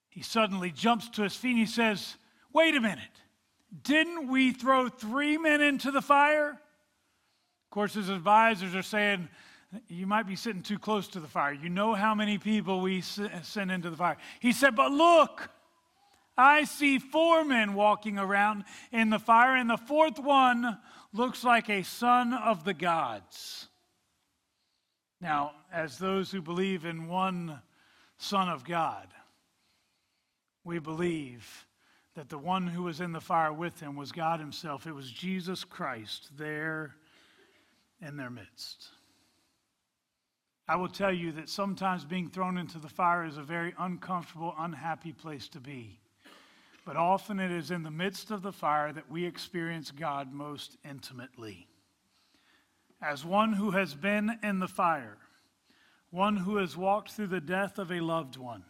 he 0.08 0.22
suddenly 0.22 0.70
jumps 0.70 1.08
to 1.10 1.22
his 1.22 1.34
feet 1.34 1.50
and 1.50 1.58
he 1.58 1.66
says, 1.66 2.16
Wait 2.52 2.74
a 2.74 2.80
minute. 2.80 3.04
Didn't 3.82 4.28
we 4.28 4.52
throw 4.52 4.88
three 4.88 5.36
men 5.36 5.60
into 5.60 5.90
the 5.90 6.00
fire? 6.00 6.50
Of 6.50 7.70
course, 7.70 7.94
his 7.94 8.08
advisors 8.08 8.74
are 8.74 8.82
saying, 8.82 9.28
You 9.88 10.06
might 10.06 10.26
be 10.26 10.36
sitting 10.36 10.62
too 10.62 10.78
close 10.78 11.06
to 11.08 11.20
the 11.20 11.28
fire. 11.28 11.52
You 11.52 11.68
know 11.68 11.94
how 11.94 12.14
many 12.14 12.38
people 12.38 12.80
we 12.80 13.02
sent 13.02 13.70
into 13.70 13.90
the 13.90 13.96
fire. 13.96 14.16
He 14.40 14.52
said, 14.52 14.74
But 14.74 14.90
look, 14.90 15.50
I 16.38 16.64
see 16.64 17.00
four 17.00 17.44
men 17.44 17.74
walking 17.74 18.16
around 18.16 18.64
in 18.92 19.10
the 19.10 19.18
fire, 19.18 19.56
and 19.56 19.68
the 19.68 19.76
fourth 19.76 20.20
one 20.20 20.78
looks 21.12 21.42
like 21.42 21.68
a 21.68 21.82
son 21.82 22.32
of 22.32 22.64
the 22.64 22.74
gods. 22.74 23.66
Now, 25.20 25.52
as 25.72 25.98
those 25.98 26.30
who 26.30 26.40
believe 26.40 26.84
in 26.84 27.08
one 27.08 27.60
Son 28.18 28.48
of 28.48 28.64
God, 28.64 29.08
we 30.64 30.78
believe 30.78 31.66
that 32.14 32.28
the 32.28 32.38
one 32.38 32.66
who 32.66 32.84
was 32.84 33.00
in 33.00 33.12
the 33.12 33.20
fire 33.20 33.52
with 33.52 33.80
him 33.80 33.96
was 33.96 34.12
God 34.12 34.40
Himself. 34.40 34.86
It 34.86 34.94
was 34.94 35.10
Jesus 35.10 35.64
Christ 35.64 36.30
there 36.36 36.94
in 38.00 38.16
their 38.16 38.30
midst. 38.30 38.88
I 40.68 40.76
will 40.76 40.88
tell 40.88 41.12
you 41.12 41.32
that 41.32 41.48
sometimes 41.48 42.04
being 42.04 42.28
thrown 42.28 42.58
into 42.58 42.78
the 42.78 42.88
fire 42.88 43.24
is 43.24 43.38
a 43.38 43.42
very 43.42 43.74
uncomfortable, 43.78 44.54
unhappy 44.58 45.12
place 45.12 45.48
to 45.48 45.60
be. 45.60 45.98
But 46.88 46.96
often 46.96 47.38
it 47.38 47.50
is 47.50 47.70
in 47.70 47.82
the 47.82 47.90
midst 47.90 48.30
of 48.30 48.40
the 48.40 48.50
fire 48.50 48.94
that 48.94 49.10
we 49.10 49.26
experience 49.26 49.90
God 49.90 50.32
most 50.32 50.78
intimately 50.88 51.68
as 53.02 53.26
one 53.26 53.52
who 53.52 53.72
has 53.72 53.94
been 53.94 54.38
in 54.42 54.58
the 54.58 54.68
fire, 54.68 55.18
one 56.08 56.38
who 56.38 56.56
has 56.56 56.78
walked 56.78 57.10
through 57.10 57.26
the 57.26 57.42
death 57.42 57.78
of 57.78 57.92
a 57.92 58.00
loved 58.00 58.38
one, 58.38 58.64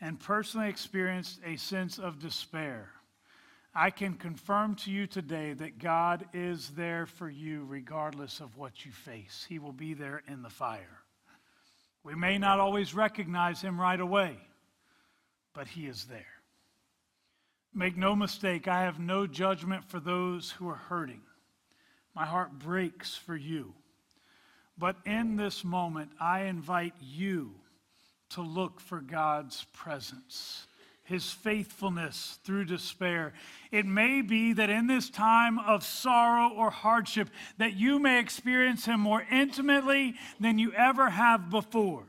and 0.00 0.18
personally 0.18 0.68
experienced 0.68 1.38
a 1.46 1.54
sense 1.54 2.00
of 2.00 2.18
despair, 2.18 2.90
I 3.72 3.90
can 3.90 4.14
confirm 4.14 4.74
to 4.78 4.90
you 4.90 5.06
today 5.06 5.52
that 5.52 5.78
God 5.78 6.26
is 6.34 6.70
there 6.70 7.06
for 7.06 7.30
you 7.30 7.64
regardless 7.64 8.40
of 8.40 8.56
what 8.56 8.84
you 8.84 8.90
face. 8.90 9.46
He 9.48 9.60
will 9.60 9.70
be 9.70 9.94
there 9.94 10.20
in 10.26 10.42
the 10.42 10.50
fire. 10.50 10.98
We 12.02 12.16
may 12.16 12.38
not 12.38 12.58
always 12.58 12.92
recognize 12.92 13.62
Him 13.62 13.80
right 13.80 14.00
away, 14.00 14.36
but 15.54 15.68
He 15.68 15.86
is 15.86 16.06
there. 16.06 16.35
Make 17.76 17.98
no 17.98 18.16
mistake, 18.16 18.68
I 18.68 18.84
have 18.84 18.98
no 18.98 19.26
judgment 19.26 19.84
for 19.84 20.00
those 20.00 20.50
who 20.52 20.66
are 20.66 20.80
hurting. 20.88 21.20
My 22.14 22.24
heart 22.24 22.58
breaks 22.58 23.14
for 23.14 23.36
you. 23.36 23.74
But 24.78 24.96
in 25.04 25.36
this 25.36 25.62
moment, 25.62 26.10
I 26.18 26.44
invite 26.44 26.94
you 27.02 27.52
to 28.30 28.40
look 28.40 28.80
for 28.80 29.02
God's 29.02 29.66
presence, 29.74 30.66
His 31.04 31.30
faithfulness 31.30 32.38
through 32.44 32.64
despair. 32.64 33.34
It 33.70 33.84
may 33.84 34.22
be 34.22 34.54
that 34.54 34.70
in 34.70 34.86
this 34.86 35.10
time 35.10 35.58
of 35.58 35.84
sorrow 35.84 36.48
or 36.54 36.70
hardship, 36.70 37.28
that 37.58 37.74
you 37.74 37.98
may 37.98 38.20
experience 38.20 38.86
Him 38.86 39.00
more 39.00 39.26
intimately 39.30 40.14
than 40.40 40.58
you 40.58 40.72
ever 40.72 41.10
have 41.10 41.50
before. 41.50 42.04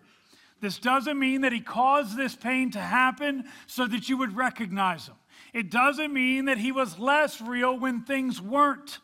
This 0.62 0.80
doesn't 0.80 1.19
mean 1.19 1.41
that 1.41 1.51
He 1.51 1.60
caused 1.60 2.15
this 2.15 2.38
pain 2.38 2.71
to 2.71 2.80
happen 2.80 3.43
so 3.65 3.86
that 3.86 4.08
you 4.08 4.17
would 4.17 4.34
recognize 4.34 5.08
Him. 5.08 5.16
It 5.54 5.72
doesn't 5.72 6.14
mean 6.14 6.46
that 6.46 6.58
He 6.58 6.72
was 6.72 7.00
less 7.00 7.42
real 7.42 7.78
when 7.78 8.02
things 8.02 8.42
weren't 8.42 9.00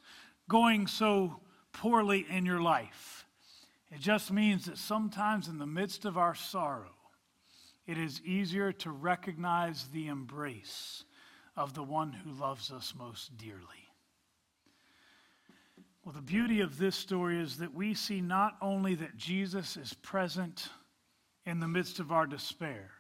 going 0.50 0.88
so 0.88 1.40
poorly 1.72 2.26
in 2.30 2.46
your 2.46 2.62
life. 2.62 3.26
It 3.92 4.00
just 4.00 4.32
means 4.32 4.66
that 4.66 4.78
sometimes 4.78 5.48
in 5.48 5.60
the 5.60 5.66
midst 5.68 6.06
of 6.06 6.18
our 6.18 6.36
sorrow, 6.36 6.96
it 7.86 7.98
is 7.98 8.22
easier 8.24 8.72
to 8.72 8.92
recognize 8.92 9.88
the 9.88 10.08
embrace 10.08 11.04
of 11.56 11.74
the 11.74 11.84
one 11.84 12.14
who 12.14 12.32
loves 12.32 12.72
us 12.72 12.94
most 12.98 13.38
dearly. 13.38 13.62
Well, 16.04 16.14
the 16.14 16.22
beauty 16.22 16.62
of 16.62 16.78
this 16.78 16.96
story 16.96 17.40
is 17.40 17.58
that 17.58 17.74
we 17.74 17.94
see 17.94 18.20
not 18.20 18.58
only 18.62 18.96
that 18.96 19.16
Jesus 19.16 19.78
is 19.78 19.94
present 19.94 20.70
in 21.46 21.60
the 21.60 21.68
midst 21.68 22.00
of 22.00 22.12
our 22.12 22.26
despair, 22.26 22.92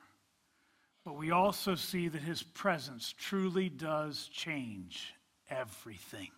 but 1.05 1.17
we 1.17 1.31
also 1.31 1.75
see 1.75 2.07
that 2.07 2.21
his 2.21 2.43
presence 2.43 3.13
truly 3.17 3.69
does 3.69 4.29
change 4.31 5.13
everything. 5.49 6.31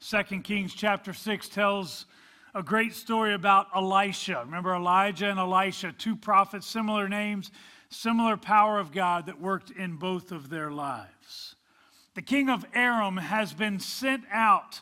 Second 0.00 0.44
Kings 0.44 0.74
chapter 0.74 1.12
6 1.12 1.48
tells 1.48 2.06
a 2.54 2.62
great 2.62 2.94
story 2.94 3.34
about 3.34 3.66
Elisha. 3.74 4.42
Remember 4.44 4.74
Elijah 4.74 5.28
and 5.28 5.38
Elisha, 5.38 5.92
two 5.92 6.16
prophets, 6.16 6.66
similar 6.66 7.08
names, 7.08 7.50
similar 7.90 8.36
power 8.36 8.78
of 8.78 8.92
God 8.92 9.26
that 9.26 9.40
worked 9.40 9.70
in 9.70 9.96
both 9.96 10.32
of 10.32 10.48
their 10.48 10.70
lives. 10.70 11.56
The 12.14 12.22
king 12.22 12.48
of 12.48 12.64
Aram 12.74 13.18
has 13.18 13.52
been 13.52 13.78
sent 13.78 14.24
out, 14.32 14.80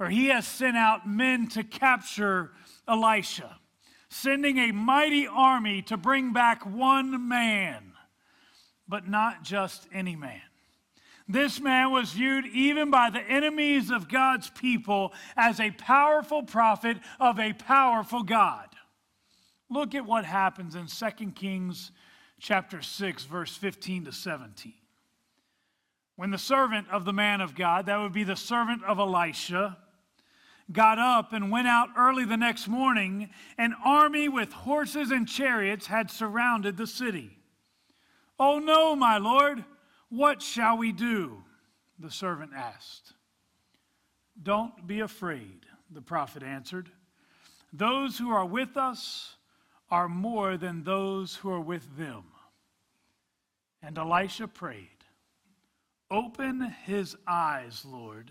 or 0.00 0.08
he 0.08 0.26
has 0.26 0.46
sent 0.46 0.76
out 0.76 1.08
men 1.08 1.46
to 1.50 1.62
capture 1.62 2.50
Elisha, 2.88 3.56
sending 4.08 4.58
a 4.58 4.72
mighty 4.72 5.28
army 5.28 5.82
to 5.82 5.96
bring 5.96 6.32
back 6.32 6.66
one 6.66 7.28
man, 7.28 7.91
but 8.88 9.08
not 9.08 9.42
just 9.42 9.86
any 9.92 10.16
man. 10.16 10.40
This 11.28 11.60
man 11.60 11.92
was 11.92 12.12
viewed 12.12 12.46
even 12.46 12.90
by 12.90 13.10
the 13.10 13.20
enemies 13.20 13.90
of 13.90 14.08
God's 14.08 14.50
people 14.50 15.12
as 15.36 15.60
a 15.60 15.70
powerful 15.70 16.42
prophet 16.42 16.98
of 17.20 17.38
a 17.38 17.52
powerful 17.52 18.22
God. 18.22 18.68
Look 19.70 19.94
at 19.94 20.04
what 20.04 20.24
happens 20.24 20.74
in 20.74 20.86
2 20.86 21.30
Kings 21.30 21.92
chapter 22.40 22.82
6 22.82 23.24
verse 23.24 23.56
15 23.56 24.06
to 24.06 24.12
17. 24.12 24.74
When 26.16 26.30
the 26.30 26.38
servant 26.38 26.88
of 26.90 27.04
the 27.04 27.12
man 27.12 27.40
of 27.40 27.54
God, 27.54 27.86
that 27.86 27.98
would 27.98 28.12
be 28.12 28.24
the 28.24 28.36
servant 28.36 28.84
of 28.84 28.98
Elisha, 28.98 29.78
got 30.70 30.98
up 30.98 31.32
and 31.32 31.50
went 31.50 31.68
out 31.68 31.88
early 31.96 32.24
the 32.24 32.36
next 32.36 32.68
morning, 32.68 33.30
an 33.56 33.74
army 33.84 34.28
with 34.28 34.52
horses 34.52 35.10
and 35.10 35.26
chariots 35.26 35.86
had 35.86 36.10
surrounded 36.10 36.76
the 36.76 36.86
city. 36.86 37.38
Oh 38.38 38.58
no, 38.58 38.96
my 38.96 39.18
lord, 39.18 39.64
what 40.08 40.42
shall 40.42 40.76
we 40.76 40.92
do? 40.92 41.42
The 41.98 42.10
servant 42.10 42.52
asked. 42.56 43.12
Don't 44.40 44.86
be 44.86 45.00
afraid, 45.00 45.66
the 45.90 46.02
prophet 46.02 46.42
answered. 46.42 46.90
Those 47.72 48.18
who 48.18 48.30
are 48.30 48.44
with 48.44 48.76
us 48.76 49.36
are 49.90 50.08
more 50.08 50.56
than 50.56 50.84
those 50.84 51.36
who 51.36 51.50
are 51.50 51.60
with 51.60 51.96
them. 51.96 52.24
And 53.82 53.98
Elisha 53.98 54.48
prayed, 54.48 54.88
Open 56.10 56.60
his 56.84 57.16
eyes, 57.26 57.84
Lord, 57.84 58.30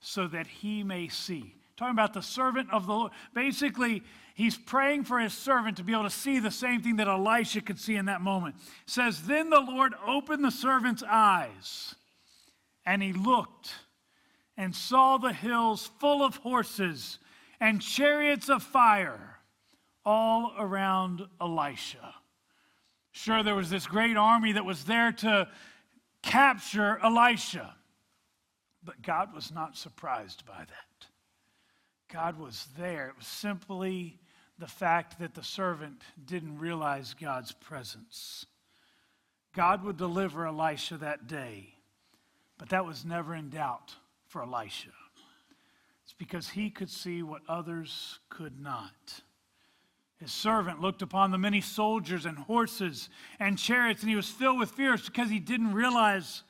so 0.00 0.26
that 0.28 0.46
he 0.46 0.82
may 0.82 1.08
see. 1.08 1.54
Talking 1.76 1.92
about 1.92 2.14
the 2.14 2.22
servant 2.22 2.70
of 2.72 2.86
the 2.86 2.92
Lord. 2.92 3.12
Basically, 3.34 4.02
he's 4.34 4.56
praying 4.56 5.04
for 5.04 5.18
his 5.18 5.32
servant 5.32 5.78
to 5.78 5.84
be 5.84 5.92
able 5.92 6.04
to 6.04 6.10
see 6.10 6.38
the 6.38 6.50
same 6.50 6.82
thing 6.82 6.96
that 6.96 7.08
Elisha 7.08 7.60
could 7.60 7.78
see 7.78 7.96
in 7.96 8.06
that 8.06 8.20
moment. 8.20 8.56
It 8.56 8.90
says, 8.90 9.22
Then 9.22 9.50
the 9.50 9.60
Lord 9.60 9.94
opened 10.06 10.44
the 10.44 10.50
servant's 10.50 11.02
eyes, 11.02 11.94
and 12.84 13.02
he 13.02 13.12
looked 13.12 13.72
and 14.56 14.74
saw 14.74 15.16
the 15.16 15.32
hills 15.32 15.90
full 15.98 16.24
of 16.24 16.36
horses 16.36 17.18
and 17.60 17.80
chariots 17.80 18.48
of 18.48 18.62
fire 18.62 19.38
all 20.04 20.52
around 20.58 21.26
Elisha. 21.40 22.14
Sure, 23.12 23.42
there 23.42 23.54
was 23.54 23.70
this 23.70 23.86
great 23.86 24.16
army 24.16 24.52
that 24.52 24.64
was 24.64 24.84
there 24.84 25.12
to 25.12 25.48
capture 26.22 26.98
Elisha. 27.02 27.74
But 28.84 29.02
God 29.02 29.34
was 29.34 29.52
not 29.52 29.76
surprised 29.76 30.44
by 30.46 30.58
that. 30.58 30.91
God 32.12 32.38
was 32.38 32.66
there. 32.76 33.08
It 33.08 33.16
was 33.16 33.26
simply 33.26 34.18
the 34.58 34.66
fact 34.66 35.18
that 35.18 35.34
the 35.34 35.42
servant 35.42 36.02
didn't 36.22 36.58
realize 36.58 37.14
God's 37.18 37.52
presence. 37.52 38.44
God 39.54 39.82
would 39.84 39.96
deliver 39.96 40.46
Elisha 40.46 40.98
that 40.98 41.26
day, 41.26 41.74
but 42.58 42.68
that 42.68 42.84
was 42.84 43.04
never 43.04 43.34
in 43.34 43.48
doubt 43.48 43.94
for 44.26 44.42
Elisha. 44.42 44.90
It's 46.04 46.12
because 46.12 46.50
he 46.50 46.68
could 46.68 46.90
see 46.90 47.22
what 47.22 47.42
others 47.48 48.18
could 48.28 48.60
not. 48.60 49.22
His 50.18 50.32
servant 50.32 50.80
looked 50.80 51.02
upon 51.02 51.30
the 51.30 51.38
many 51.38 51.62
soldiers 51.62 52.26
and 52.26 52.38
horses 52.38 53.08
and 53.40 53.58
chariots, 53.58 54.02
and 54.02 54.10
he 54.10 54.16
was 54.16 54.28
filled 54.28 54.58
with 54.58 54.70
fear 54.70 54.96
because 54.96 55.30
he 55.30 55.40
didn't 55.40 55.72
realize 55.72 56.42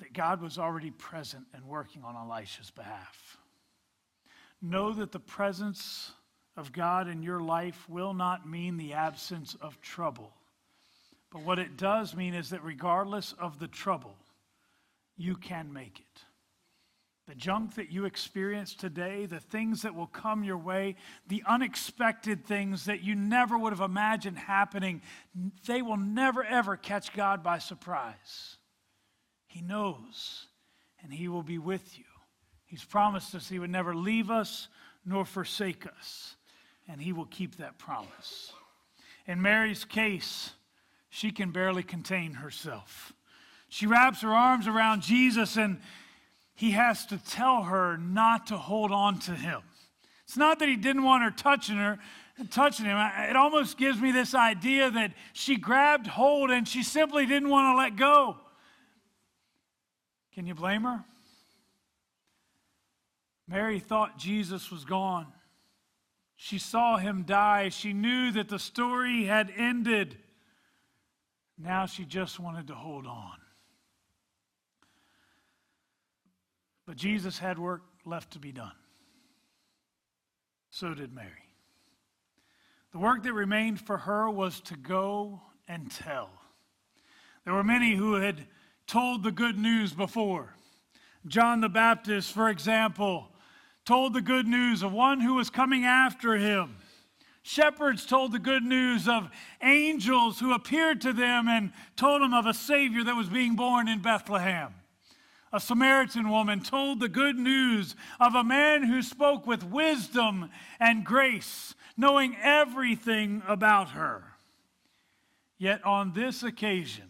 that 0.00 0.14
God 0.14 0.40
was 0.40 0.58
already 0.58 0.90
present 0.90 1.44
and 1.52 1.64
working 1.66 2.02
on 2.04 2.16
Elisha's 2.16 2.70
behalf. 2.70 3.36
Know 4.62 4.92
that 4.92 5.12
the 5.12 5.20
presence 5.20 6.12
of 6.56 6.72
God 6.72 7.08
in 7.08 7.22
your 7.22 7.40
life 7.40 7.88
will 7.88 8.12
not 8.12 8.48
mean 8.48 8.76
the 8.76 8.92
absence 8.92 9.56
of 9.60 9.80
trouble. 9.80 10.32
But 11.30 11.42
what 11.42 11.58
it 11.58 11.76
does 11.76 12.14
mean 12.14 12.34
is 12.34 12.50
that 12.50 12.62
regardless 12.64 13.34
of 13.38 13.58
the 13.58 13.68
trouble, 13.68 14.16
you 15.16 15.36
can 15.36 15.72
make 15.72 16.00
it. 16.00 16.22
The 17.28 17.36
junk 17.36 17.76
that 17.76 17.92
you 17.92 18.06
experience 18.06 18.74
today, 18.74 19.26
the 19.26 19.38
things 19.38 19.82
that 19.82 19.94
will 19.94 20.08
come 20.08 20.42
your 20.42 20.58
way, 20.58 20.96
the 21.28 21.44
unexpected 21.46 22.44
things 22.44 22.86
that 22.86 23.04
you 23.04 23.14
never 23.14 23.56
would 23.56 23.72
have 23.72 23.80
imagined 23.80 24.36
happening, 24.36 25.00
they 25.66 25.80
will 25.80 25.96
never 25.96 26.42
ever 26.42 26.76
catch 26.76 27.12
God 27.12 27.44
by 27.44 27.58
surprise. 27.58 28.56
He 29.46 29.60
knows, 29.60 30.46
and 31.02 31.12
He 31.12 31.28
will 31.28 31.44
be 31.44 31.58
with 31.58 31.96
you. 31.96 32.04
He's 32.70 32.84
promised 32.84 33.34
us 33.34 33.48
He 33.48 33.58
would 33.58 33.70
never 33.70 33.96
leave 33.96 34.30
us 34.30 34.68
nor 35.04 35.24
forsake 35.24 35.86
us, 35.86 36.36
and 36.88 37.02
He 37.02 37.12
will 37.12 37.26
keep 37.26 37.56
that 37.56 37.78
promise. 37.78 38.52
In 39.26 39.42
Mary's 39.42 39.84
case, 39.84 40.52
she 41.08 41.32
can 41.32 41.50
barely 41.50 41.82
contain 41.82 42.34
herself. 42.34 43.12
She 43.68 43.86
wraps 43.86 44.22
her 44.22 44.32
arms 44.32 44.68
around 44.68 45.02
Jesus, 45.02 45.56
and 45.56 45.80
he 46.54 46.70
has 46.72 47.06
to 47.06 47.18
tell 47.18 47.64
her 47.64 47.96
not 47.96 48.48
to 48.48 48.56
hold 48.56 48.92
on 48.92 49.18
to 49.20 49.32
him. 49.32 49.62
It's 50.24 50.36
not 50.36 50.60
that 50.60 50.68
he 50.68 50.76
didn't 50.76 51.02
want 51.02 51.24
her 51.24 51.30
touching 51.30 51.76
her, 51.76 51.98
touching 52.50 52.86
him. 52.86 52.98
It 52.98 53.34
almost 53.34 53.78
gives 53.78 54.00
me 54.00 54.12
this 54.12 54.34
idea 54.34 54.90
that 54.90 55.12
she 55.32 55.56
grabbed 55.56 56.06
hold 56.06 56.50
and 56.50 56.68
she 56.68 56.84
simply 56.84 57.26
didn't 57.26 57.48
want 57.48 57.74
to 57.74 57.78
let 57.78 57.96
go. 57.96 58.36
Can 60.34 60.46
you 60.46 60.54
blame 60.54 60.82
her? 60.82 61.04
Mary 63.50 63.80
thought 63.80 64.16
Jesus 64.16 64.70
was 64.70 64.84
gone. 64.84 65.26
She 66.36 66.56
saw 66.56 66.98
him 66.98 67.24
die. 67.24 67.68
She 67.70 67.92
knew 67.92 68.30
that 68.30 68.48
the 68.48 68.60
story 68.60 69.24
had 69.24 69.52
ended. 69.56 70.16
Now 71.58 71.86
she 71.86 72.04
just 72.04 72.38
wanted 72.38 72.68
to 72.68 72.74
hold 72.74 73.08
on. 73.08 73.36
But 76.86 76.96
Jesus 76.96 77.40
had 77.40 77.58
work 77.58 77.82
left 78.04 78.34
to 78.34 78.38
be 78.38 78.52
done. 78.52 78.72
So 80.70 80.94
did 80.94 81.12
Mary. 81.12 81.28
The 82.92 82.98
work 82.98 83.24
that 83.24 83.32
remained 83.32 83.80
for 83.80 83.98
her 83.98 84.30
was 84.30 84.60
to 84.62 84.76
go 84.76 85.42
and 85.66 85.90
tell. 85.90 86.30
There 87.44 87.54
were 87.54 87.64
many 87.64 87.96
who 87.96 88.14
had 88.14 88.46
told 88.86 89.24
the 89.24 89.32
good 89.32 89.58
news 89.58 89.92
before. 89.92 90.54
John 91.26 91.60
the 91.60 91.68
Baptist, 91.68 92.32
for 92.32 92.48
example, 92.48 93.28
told 93.90 94.14
the 94.14 94.22
good 94.22 94.46
news 94.46 94.84
of 94.84 94.92
one 94.92 95.20
who 95.20 95.34
was 95.34 95.50
coming 95.50 95.84
after 95.84 96.36
him. 96.36 96.76
Shepherds 97.42 98.06
told 98.06 98.30
the 98.30 98.38
good 98.38 98.62
news 98.62 99.08
of 99.08 99.28
angels 99.64 100.38
who 100.38 100.52
appeared 100.52 101.00
to 101.00 101.12
them 101.12 101.48
and 101.48 101.72
told 101.96 102.22
them 102.22 102.32
of 102.32 102.46
a 102.46 102.54
Savior 102.54 103.02
that 103.02 103.16
was 103.16 103.28
being 103.28 103.56
born 103.56 103.88
in 103.88 103.98
Bethlehem. 103.98 104.72
A 105.52 105.58
Samaritan 105.58 106.30
woman 106.30 106.60
told 106.60 107.00
the 107.00 107.08
good 107.08 107.36
news 107.36 107.96
of 108.20 108.36
a 108.36 108.44
man 108.44 108.84
who 108.84 109.02
spoke 109.02 109.44
with 109.44 109.64
wisdom 109.64 110.50
and 110.78 111.04
grace, 111.04 111.74
knowing 111.96 112.36
everything 112.40 113.42
about 113.48 113.88
her. 113.88 114.22
Yet 115.58 115.84
on 115.84 116.12
this 116.12 116.44
occasion, 116.44 117.09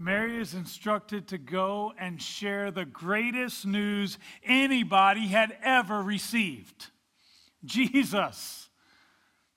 Mary 0.00 0.40
is 0.40 0.54
instructed 0.54 1.28
to 1.28 1.36
go 1.36 1.92
and 1.98 2.22
share 2.22 2.70
the 2.70 2.86
greatest 2.86 3.66
news 3.66 4.16
anybody 4.42 5.28
had 5.28 5.54
ever 5.62 6.02
received 6.02 6.86
Jesus, 7.66 8.70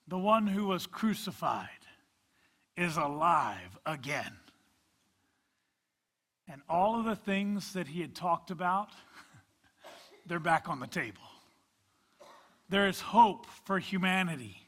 the 0.06 0.18
one 0.18 0.46
who 0.46 0.66
was 0.66 0.86
crucified, 0.86 1.70
is 2.76 2.98
alive 2.98 3.80
again. 3.86 4.36
And 6.50 6.62
all 6.68 7.00
of 7.00 7.06
the 7.06 7.16
things 7.16 7.72
that 7.72 7.88
he 7.88 8.02
had 8.02 8.14
talked 8.14 8.52
about, 8.52 8.90
they're 10.26 10.42
back 10.42 10.68
on 10.68 10.82
the 10.82 10.88
table. 10.88 11.22
There 12.68 12.90
is 12.90 13.00
hope 13.00 13.46
for 13.64 13.80
humanity. 13.80 14.63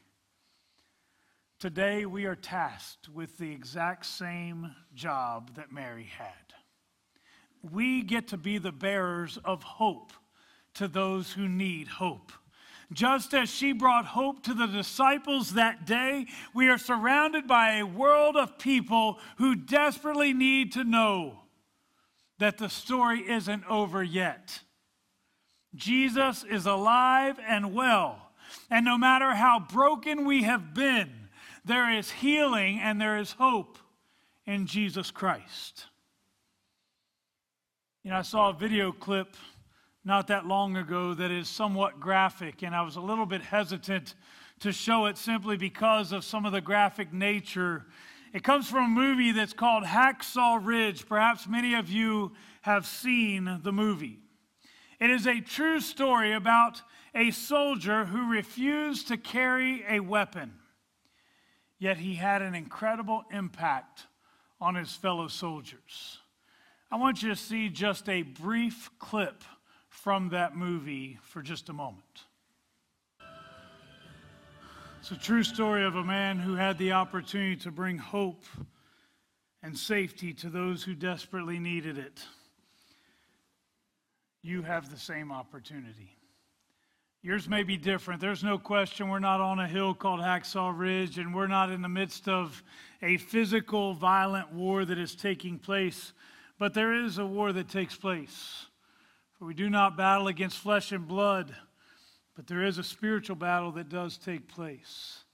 Today, 1.58 2.04
we 2.04 2.26
are 2.26 2.36
tasked 2.36 3.08
with 3.08 3.38
the 3.38 3.50
exact 3.50 4.04
same 4.04 4.74
job 4.94 5.54
that 5.54 5.72
Mary 5.72 6.04
had. 6.18 6.52
We 7.72 8.02
get 8.02 8.28
to 8.28 8.36
be 8.36 8.58
the 8.58 8.72
bearers 8.72 9.38
of 9.42 9.62
hope 9.62 10.12
to 10.74 10.86
those 10.86 11.32
who 11.32 11.48
need 11.48 11.88
hope. 11.88 12.30
Just 12.92 13.32
as 13.32 13.48
she 13.48 13.72
brought 13.72 14.04
hope 14.04 14.42
to 14.42 14.52
the 14.52 14.66
disciples 14.66 15.54
that 15.54 15.86
day, 15.86 16.26
we 16.54 16.68
are 16.68 16.76
surrounded 16.76 17.46
by 17.46 17.78
a 17.78 17.86
world 17.86 18.36
of 18.36 18.58
people 18.58 19.18
who 19.38 19.56
desperately 19.56 20.34
need 20.34 20.72
to 20.72 20.84
know 20.84 21.40
that 22.38 22.58
the 22.58 22.68
story 22.68 23.20
isn't 23.30 23.64
over 23.64 24.02
yet. 24.02 24.60
Jesus 25.74 26.44
is 26.44 26.66
alive 26.66 27.40
and 27.48 27.72
well, 27.72 28.30
and 28.70 28.84
no 28.84 28.98
matter 28.98 29.34
how 29.34 29.58
broken 29.58 30.26
we 30.26 30.42
have 30.42 30.74
been, 30.74 31.25
there 31.66 31.92
is 31.92 32.10
healing 32.10 32.78
and 32.78 33.00
there 33.00 33.18
is 33.18 33.32
hope 33.32 33.78
in 34.46 34.66
Jesus 34.66 35.10
Christ. 35.10 35.86
You 38.04 38.12
know, 38.12 38.18
I 38.18 38.22
saw 38.22 38.50
a 38.50 38.52
video 38.52 38.92
clip 38.92 39.36
not 40.04 40.28
that 40.28 40.46
long 40.46 40.76
ago 40.76 41.12
that 41.14 41.32
is 41.32 41.48
somewhat 41.48 41.98
graphic, 41.98 42.62
and 42.62 42.72
I 42.72 42.82
was 42.82 42.94
a 42.94 43.00
little 43.00 43.26
bit 43.26 43.42
hesitant 43.42 44.14
to 44.60 44.70
show 44.70 45.06
it 45.06 45.18
simply 45.18 45.56
because 45.56 46.12
of 46.12 46.24
some 46.24 46.46
of 46.46 46.52
the 46.52 46.60
graphic 46.60 47.12
nature. 47.12 47.84
It 48.32 48.44
comes 48.44 48.70
from 48.70 48.84
a 48.84 49.00
movie 49.00 49.32
that's 49.32 49.52
called 49.52 49.82
Hacksaw 49.82 50.64
Ridge. 50.64 51.08
Perhaps 51.08 51.48
many 51.48 51.74
of 51.74 51.90
you 51.90 52.32
have 52.62 52.86
seen 52.86 53.58
the 53.64 53.72
movie. 53.72 54.20
It 55.00 55.10
is 55.10 55.26
a 55.26 55.40
true 55.40 55.80
story 55.80 56.32
about 56.32 56.80
a 57.12 57.32
soldier 57.32 58.04
who 58.04 58.30
refused 58.30 59.08
to 59.08 59.16
carry 59.16 59.84
a 59.88 59.98
weapon 59.98 60.52
yet 61.78 61.98
he 61.98 62.14
had 62.14 62.42
an 62.42 62.54
incredible 62.54 63.24
impact 63.30 64.06
on 64.60 64.74
his 64.74 64.92
fellow 64.92 65.28
soldiers. 65.28 66.18
I 66.90 66.96
want 66.96 67.22
you 67.22 67.28
to 67.30 67.36
see 67.36 67.68
just 67.68 68.08
a 68.08 68.22
brief 68.22 68.90
clip 68.98 69.42
from 69.88 70.30
that 70.30 70.56
movie 70.56 71.18
for 71.22 71.42
just 71.42 71.68
a 71.68 71.72
moment. 71.72 72.02
It's 75.00 75.10
a 75.10 75.16
true 75.16 75.42
story 75.42 75.84
of 75.84 75.94
a 75.94 76.02
man 76.02 76.38
who 76.38 76.54
had 76.54 76.78
the 76.78 76.92
opportunity 76.92 77.56
to 77.56 77.70
bring 77.70 77.98
hope 77.98 78.44
and 79.62 79.76
safety 79.76 80.32
to 80.34 80.48
those 80.48 80.82
who 80.82 80.94
desperately 80.94 81.58
needed 81.58 81.98
it. 81.98 82.24
You 84.42 84.62
have 84.62 84.90
the 84.90 84.98
same 84.98 85.30
opportunity. 85.32 86.15
Yours 87.26 87.48
may 87.48 87.64
be 87.64 87.76
different. 87.76 88.20
There's 88.20 88.44
no 88.44 88.56
question 88.56 89.08
we're 89.08 89.18
not 89.18 89.40
on 89.40 89.58
a 89.58 89.66
hill 89.66 89.94
called 89.94 90.20
Hacksaw 90.20 90.72
Ridge, 90.78 91.18
and 91.18 91.34
we're 91.34 91.48
not 91.48 91.72
in 91.72 91.82
the 91.82 91.88
midst 91.88 92.28
of 92.28 92.62
a 93.02 93.16
physical, 93.16 93.94
violent 93.94 94.52
war 94.52 94.84
that 94.84 94.96
is 94.96 95.16
taking 95.16 95.58
place. 95.58 96.12
But 96.56 96.72
there 96.72 96.94
is 96.94 97.18
a 97.18 97.26
war 97.26 97.52
that 97.52 97.68
takes 97.68 97.96
place. 97.96 98.66
For 99.32 99.44
we 99.44 99.54
do 99.54 99.68
not 99.68 99.96
battle 99.96 100.28
against 100.28 100.58
flesh 100.58 100.92
and 100.92 101.08
blood, 101.08 101.52
but 102.36 102.46
there 102.46 102.62
is 102.62 102.78
a 102.78 102.84
spiritual 102.84 103.34
battle 103.34 103.72
that 103.72 103.88
does 103.88 104.18
take 104.18 104.46
place. 104.46 105.24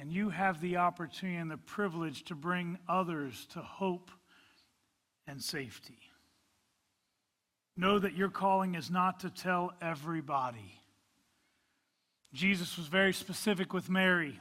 And 0.00 0.10
you 0.10 0.30
have 0.30 0.60
the 0.60 0.78
opportunity 0.78 1.38
and 1.38 1.48
the 1.48 1.58
privilege 1.58 2.24
to 2.24 2.34
bring 2.34 2.76
others 2.88 3.46
to 3.52 3.60
hope 3.60 4.10
and 5.28 5.40
safety. 5.40 6.00
Know 7.76 8.00
that 8.00 8.16
your 8.16 8.30
calling 8.30 8.74
is 8.74 8.90
not 8.90 9.20
to 9.20 9.30
tell 9.30 9.74
everybody 9.80 10.79
Jesus 12.32 12.76
was 12.76 12.86
very 12.86 13.12
specific 13.12 13.72
with 13.72 13.90
Mary 13.90 14.40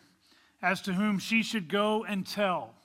as 0.61 0.81
to 0.81 0.93
whom 0.93 1.19
she 1.19 1.41
should 1.41 1.67
go 1.69 2.03
and 2.03 2.25
tell. 2.25 2.75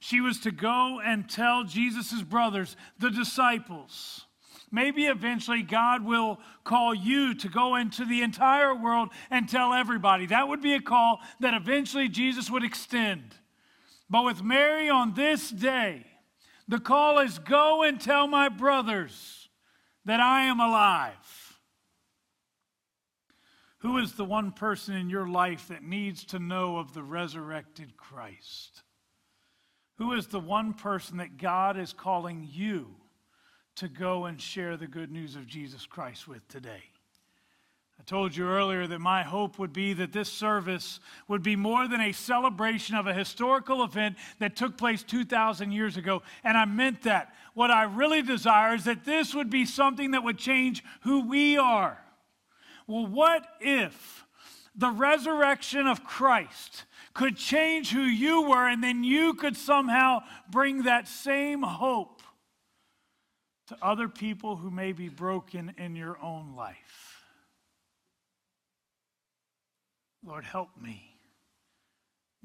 She 0.00 0.20
was 0.20 0.40
to 0.40 0.50
go 0.50 1.00
and 1.04 1.28
tell 1.28 1.64
Jesus' 1.64 2.22
brothers, 2.22 2.76
the 2.98 3.10
disciples. 3.10 4.26
Maybe 4.72 5.06
eventually 5.06 5.62
God 5.62 6.04
will 6.04 6.38
call 6.64 6.94
you 6.94 7.34
to 7.34 7.48
go 7.48 7.76
into 7.76 8.04
the 8.04 8.22
entire 8.22 8.74
world 8.74 9.10
and 9.30 9.48
tell 9.48 9.74
everybody. 9.74 10.26
That 10.26 10.48
would 10.48 10.62
be 10.62 10.74
a 10.74 10.80
call 10.80 11.20
that 11.40 11.54
eventually 11.54 12.08
Jesus 12.08 12.50
would 12.50 12.64
extend. 12.64 13.34
But 14.08 14.24
with 14.24 14.42
Mary 14.42 14.88
on 14.88 15.14
this 15.14 15.50
day, 15.50 16.04
the 16.68 16.80
call 16.80 17.18
is 17.18 17.38
go 17.38 17.82
and 17.82 18.00
tell 18.00 18.26
my 18.26 18.48
brothers 18.48 19.48
that 20.04 20.20
I 20.20 20.44
am 20.44 20.60
alive. 20.60 21.49
Who 23.80 23.96
is 23.98 24.12
the 24.12 24.24
one 24.24 24.52
person 24.52 24.94
in 24.94 25.08
your 25.08 25.26
life 25.26 25.68
that 25.68 25.82
needs 25.82 26.24
to 26.26 26.38
know 26.38 26.78
of 26.78 26.92
the 26.92 27.02
resurrected 27.02 27.96
Christ? 27.96 28.82
Who 29.96 30.12
is 30.12 30.26
the 30.26 30.40
one 30.40 30.74
person 30.74 31.16
that 31.18 31.38
God 31.38 31.78
is 31.78 31.92
calling 31.92 32.46
you 32.50 32.88
to 33.76 33.88
go 33.88 34.26
and 34.26 34.40
share 34.40 34.76
the 34.76 34.86
good 34.86 35.10
news 35.10 35.34
of 35.34 35.46
Jesus 35.46 35.86
Christ 35.86 36.28
with 36.28 36.46
today? 36.48 36.82
I 37.98 38.02
told 38.04 38.34
you 38.34 38.46
earlier 38.46 38.86
that 38.86 38.98
my 38.98 39.22
hope 39.22 39.58
would 39.58 39.72
be 39.72 39.92
that 39.94 40.12
this 40.12 40.30
service 40.30 41.00
would 41.28 41.42
be 41.42 41.56
more 41.56 41.86
than 41.86 42.00
a 42.00 42.12
celebration 42.12 42.96
of 42.96 43.06
a 43.06 43.14
historical 43.14 43.84
event 43.84 44.16
that 44.38 44.56
took 44.56 44.78
place 44.78 45.02
2,000 45.02 45.70
years 45.70 45.98
ago. 45.98 46.22
And 46.42 46.56
I 46.56 46.64
meant 46.64 47.02
that. 47.02 47.34
What 47.52 47.70
I 47.70 47.82
really 47.82 48.22
desire 48.22 48.74
is 48.74 48.84
that 48.84 49.04
this 49.04 49.34
would 49.34 49.50
be 49.50 49.66
something 49.66 50.12
that 50.12 50.24
would 50.24 50.38
change 50.38 50.82
who 51.02 51.28
we 51.28 51.58
are. 51.58 51.98
Well, 52.90 53.06
what 53.06 53.46
if 53.60 54.26
the 54.74 54.90
resurrection 54.90 55.86
of 55.86 56.02
Christ 56.02 56.86
could 57.14 57.36
change 57.36 57.92
who 57.92 58.02
you 58.02 58.48
were 58.48 58.66
and 58.66 58.82
then 58.82 59.04
you 59.04 59.34
could 59.34 59.56
somehow 59.56 60.24
bring 60.50 60.82
that 60.82 61.06
same 61.06 61.62
hope 61.62 62.20
to 63.68 63.76
other 63.80 64.08
people 64.08 64.56
who 64.56 64.72
may 64.72 64.90
be 64.90 65.08
broken 65.08 65.72
in 65.78 65.94
your 65.94 66.20
own 66.20 66.56
life? 66.56 67.22
Lord, 70.26 70.44
help 70.44 70.70
me 70.76 71.14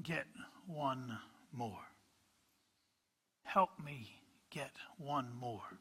get 0.03 0.27
one 0.67 1.17
more. 1.51 1.87
Help 3.41 3.71
me 3.83 4.11
get 4.51 4.73
one 4.99 5.33
more. 5.39 5.79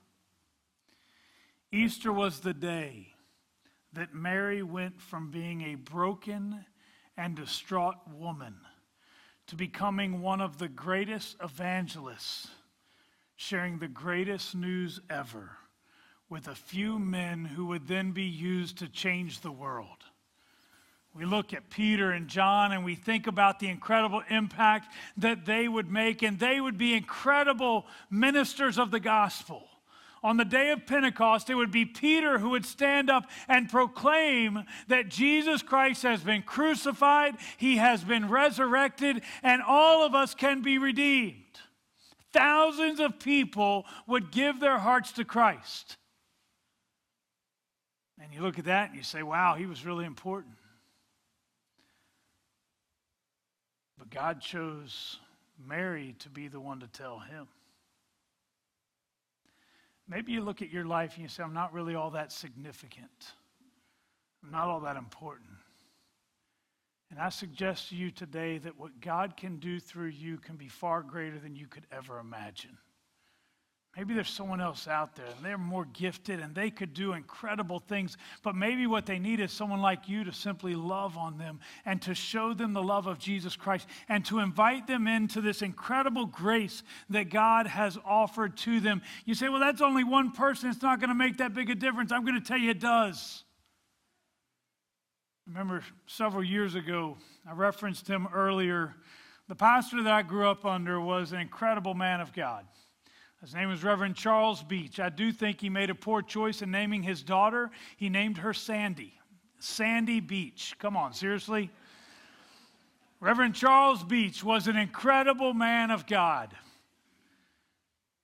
Easter 1.70 2.10
was 2.10 2.40
the 2.40 2.54
day 2.54 3.13
that 3.94 4.14
Mary 4.14 4.62
went 4.62 5.00
from 5.00 5.30
being 5.30 5.62
a 5.62 5.74
broken 5.76 6.64
and 7.16 7.36
distraught 7.36 7.96
woman 8.12 8.54
to 9.46 9.56
becoming 9.56 10.20
one 10.20 10.40
of 10.40 10.58
the 10.58 10.68
greatest 10.68 11.36
evangelists, 11.42 12.48
sharing 13.36 13.78
the 13.78 13.88
greatest 13.88 14.54
news 14.54 15.00
ever 15.10 15.50
with 16.28 16.48
a 16.48 16.54
few 16.54 16.98
men 16.98 17.44
who 17.44 17.66
would 17.66 17.86
then 17.86 18.12
be 18.12 18.24
used 18.24 18.78
to 18.78 18.88
change 18.88 19.40
the 19.40 19.52
world. 19.52 20.04
We 21.14 21.24
look 21.24 21.52
at 21.52 21.70
Peter 21.70 22.10
and 22.10 22.26
John 22.26 22.72
and 22.72 22.84
we 22.84 22.96
think 22.96 23.28
about 23.28 23.60
the 23.60 23.68
incredible 23.68 24.22
impact 24.28 24.92
that 25.18 25.44
they 25.46 25.68
would 25.68 25.88
make, 25.88 26.22
and 26.22 26.40
they 26.40 26.60
would 26.60 26.76
be 26.76 26.94
incredible 26.94 27.86
ministers 28.10 28.78
of 28.78 28.90
the 28.90 28.98
gospel 28.98 29.68
on 30.24 30.38
the 30.38 30.44
day 30.44 30.70
of 30.70 30.86
Pentecost, 30.86 31.50
it 31.50 31.54
would 31.54 31.70
be 31.70 31.84
Peter 31.84 32.38
who 32.38 32.50
would 32.50 32.64
stand 32.64 33.10
up 33.10 33.26
and 33.46 33.68
proclaim 33.68 34.64
that 34.88 35.10
Jesus 35.10 35.62
Christ 35.62 36.02
has 36.02 36.22
been 36.22 36.42
crucified, 36.42 37.36
he 37.58 37.76
has 37.76 38.02
been 38.02 38.30
resurrected, 38.30 39.22
and 39.42 39.62
all 39.62 40.02
of 40.02 40.14
us 40.14 40.34
can 40.34 40.62
be 40.62 40.78
redeemed. 40.78 41.42
Thousands 42.32 42.98
of 42.98 43.20
people 43.20 43.84
would 44.06 44.32
give 44.32 44.58
their 44.58 44.78
hearts 44.78 45.12
to 45.12 45.24
Christ. 45.24 45.98
And 48.18 48.32
you 48.32 48.40
look 48.40 48.58
at 48.58 48.64
that 48.64 48.88
and 48.88 48.96
you 48.96 49.04
say, 49.04 49.22
wow, 49.22 49.54
he 49.54 49.66
was 49.66 49.84
really 49.84 50.06
important. 50.06 50.54
But 53.98 54.08
God 54.08 54.40
chose 54.40 55.18
Mary 55.64 56.14
to 56.20 56.30
be 56.30 56.48
the 56.48 56.60
one 56.60 56.80
to 56.80 56.86
tell 56.86 57.18
him. 57.18 57.46
Maybe 60.08 60.32
you 60.32 60.42
look 60.42 60.60
at 60.60 60.70
your 60.70 60.84
life 60.84 61.14
and 61.14 61.22
you 61.22 61.28
say, 61.28 61.42
I'm 61.42 61.54
not 61.54 61.72
really 61.72 61.94
all 61.94 62.10
that 62.10 62.30
significant. 62.30 63.32
I'm 64.42 64.50
not 64.50 64.68
all 64.68 64.80
that 64.80 64.96
important. 64.96 65.48
And 67.10 67.18
I 67.18 67.28
suggest 67.28 67.88
to 67.90 67.96
you 67.96 68.10
today 68.10 68.58
that 68.58 68.78
what 68.78 69.00
God 69.00 69.36
can 69.36 69.58
do 69.58 69.78
through 69.78 70.08
you 70.08 70.36
can 70.36 70.56
be 70.56 70.68
far 70.68 71.02
greater 71.02 71.38
than 71.38 71.54
you 71.56 71.66
could 71.66 71.86
ever 71.92 72.18
imagine. 72.18 72.76
Maybe 73.96 74.12
there's 74.12 74.30
someone 74.30 74.60
else 74.60 74.88
out 74.88 75.14
there 75.14 75.26
and 75.26 75.44
they're 75.44 75.56
more 75.56 75.84
gifted 75.92 76.40
and 76.40 76.52
they 76.52 76.68
could 76.68 76.94
do 76.94 77.12
incredible 77.12 77.78
things, 77.78 78.16
but 78.42 78.56
maybe 78.56 78.88
what 78.88 79.06
they 79.06 79.20
need 79.20 79.38
is 79.38 79.52
someone 79.52 79.80
like 79.80 80.08
you 80.08 80.24
to 80.24 80.32
simply 80.32 80.74
love 80.74 81.16
on 81.16 81.38
them 81.38 81.60
and 81.84 82.02
to 82.02 82.12
show 82.12 82.54
them 82.54 82.72
the 82.72 82.82
love 82.82 83.06
of 83.06 83.20
Jesus 83.20 83.54
Christ 83.54 83.86
and 84.08 84.24
to 84.24 84.40
invite 84.40 84.88
them 84.88 85.06
into 85.06 85.40
this 85.40 85.62
incredible 85.62 86.26
grace 86.26 86.82
that 87.10 87.30
God 87.30 87.68
has 87.68 87.96
offered 88.04 88.56
to 88.58 88.80
them. 88.80 89.00
You 89.26 89.34
say, 89.34 89.48
well, 89.48 89.60
that's 89.60 89.80
only 89.80 90.02
one 90.02 90.32
person. 90.32 90.70
It's 90.70 90.82
not 90.82 90.98
going 90.98 91.10
to 91.10 91.14
make 91.14 91.36
that 91.36 91.54
big 91.54 91.70
a 91.70 91.76
difference. 91.76 92.10
I'm 92.10 92.24
going 92.24 92.40
to 92.40 92.46
tell 92.46 92.58
you 92.58 92.70
it 92.70 92.80
does. 92.80 93.44
I 95.46 95.50
remember 95.50 95.84
several 96.06 96.42
years 96.42 96.74
ago, 96.74 97.16
I 97.48 97.52
referenced 97.52 98.08
him 98.08 98.26
earlier. 98.34 98.96
The 99.46 99.54
pastor 99.54 100.02
that 100.02 100.12
I 100.12 100.22
grew 100.22 100.48
up 100.48 100.64
under 100.64 101.00
was 101.00 101.30
an 101.32 101.38
incredible 101.38 101.94
man 101.94 102.20
of 102.20 102.32
God. 102.32 102.64
His 103.44 103.52
name 103.52 103.68
was 103.68 103.84
Reverend 103.84 104.16
Charles 104.16 104.62
Beach. 104.62 104.98
I 104.98 105.10
do 105.10 105.30
think 105.30 105.60
he 105.60 105.68
made 105.68 105.90
a 105.90 105.94
poor 105.94 106.22
choice 106.22 106.62
in 106.62 106.70
naming 106.70 107.02
his 107.02 107.22
daughter. 107.22 107.70
He 107.98 108.08
named 108.08 108.38
her 108.38 108.54
Sandy. 108.54 109.12
Sandy 109.58 110.20
Beach. 110.20 110.74
Come 110.78 110.96
on, 110.96 111.12
seriously? 111.12 111.70
Reverend 113.20 113.54
Charles 113.54 114.02
Beach 114.02 114.42
was 114.42 114.66
an 114.66 114.78
incredible 114.78 115.52
man 115.52 115.90
of 115.90 116.06
God. 116.06 116.56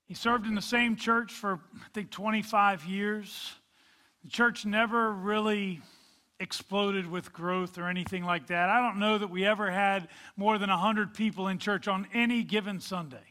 He 0.06 0.14
served 0.14 0.46
in 0.46 0.54
the 0.54 0.62
same 0.62 0.96
church 0.96 1.32
for, 1.34 1.60
I 1.74 1.88
think, 1.92 2.10
25 2.10 2.86
years. 2.86 3.52
The 4.24 4.30
church 4.30 4.64
never 4.64 5.12
really 5.12 5.82
exploded 6.38 7.06
with 7.06 7.30
growth 7.30 7.76
or 7.76 7.88
anything 7.88 8.24
like 8.24 8.46
that. 8.46 8.70
I 8.70 8.80
don't 8.80 8.98
know 8.98 9.18
that 9.18 9.28
we 9.28 9.44
ever 9.44 9.70
had 9.70 10.08
more 10.38 10.56
than 10.56 10.70
100 10.70 11.12
people 11.12 11.48
in 11.48 11.58
church 11.58 11.88
on 11.88 12.06
any 12.14 12.42
given 12.42 12.80
Sunday. 12.80 13.29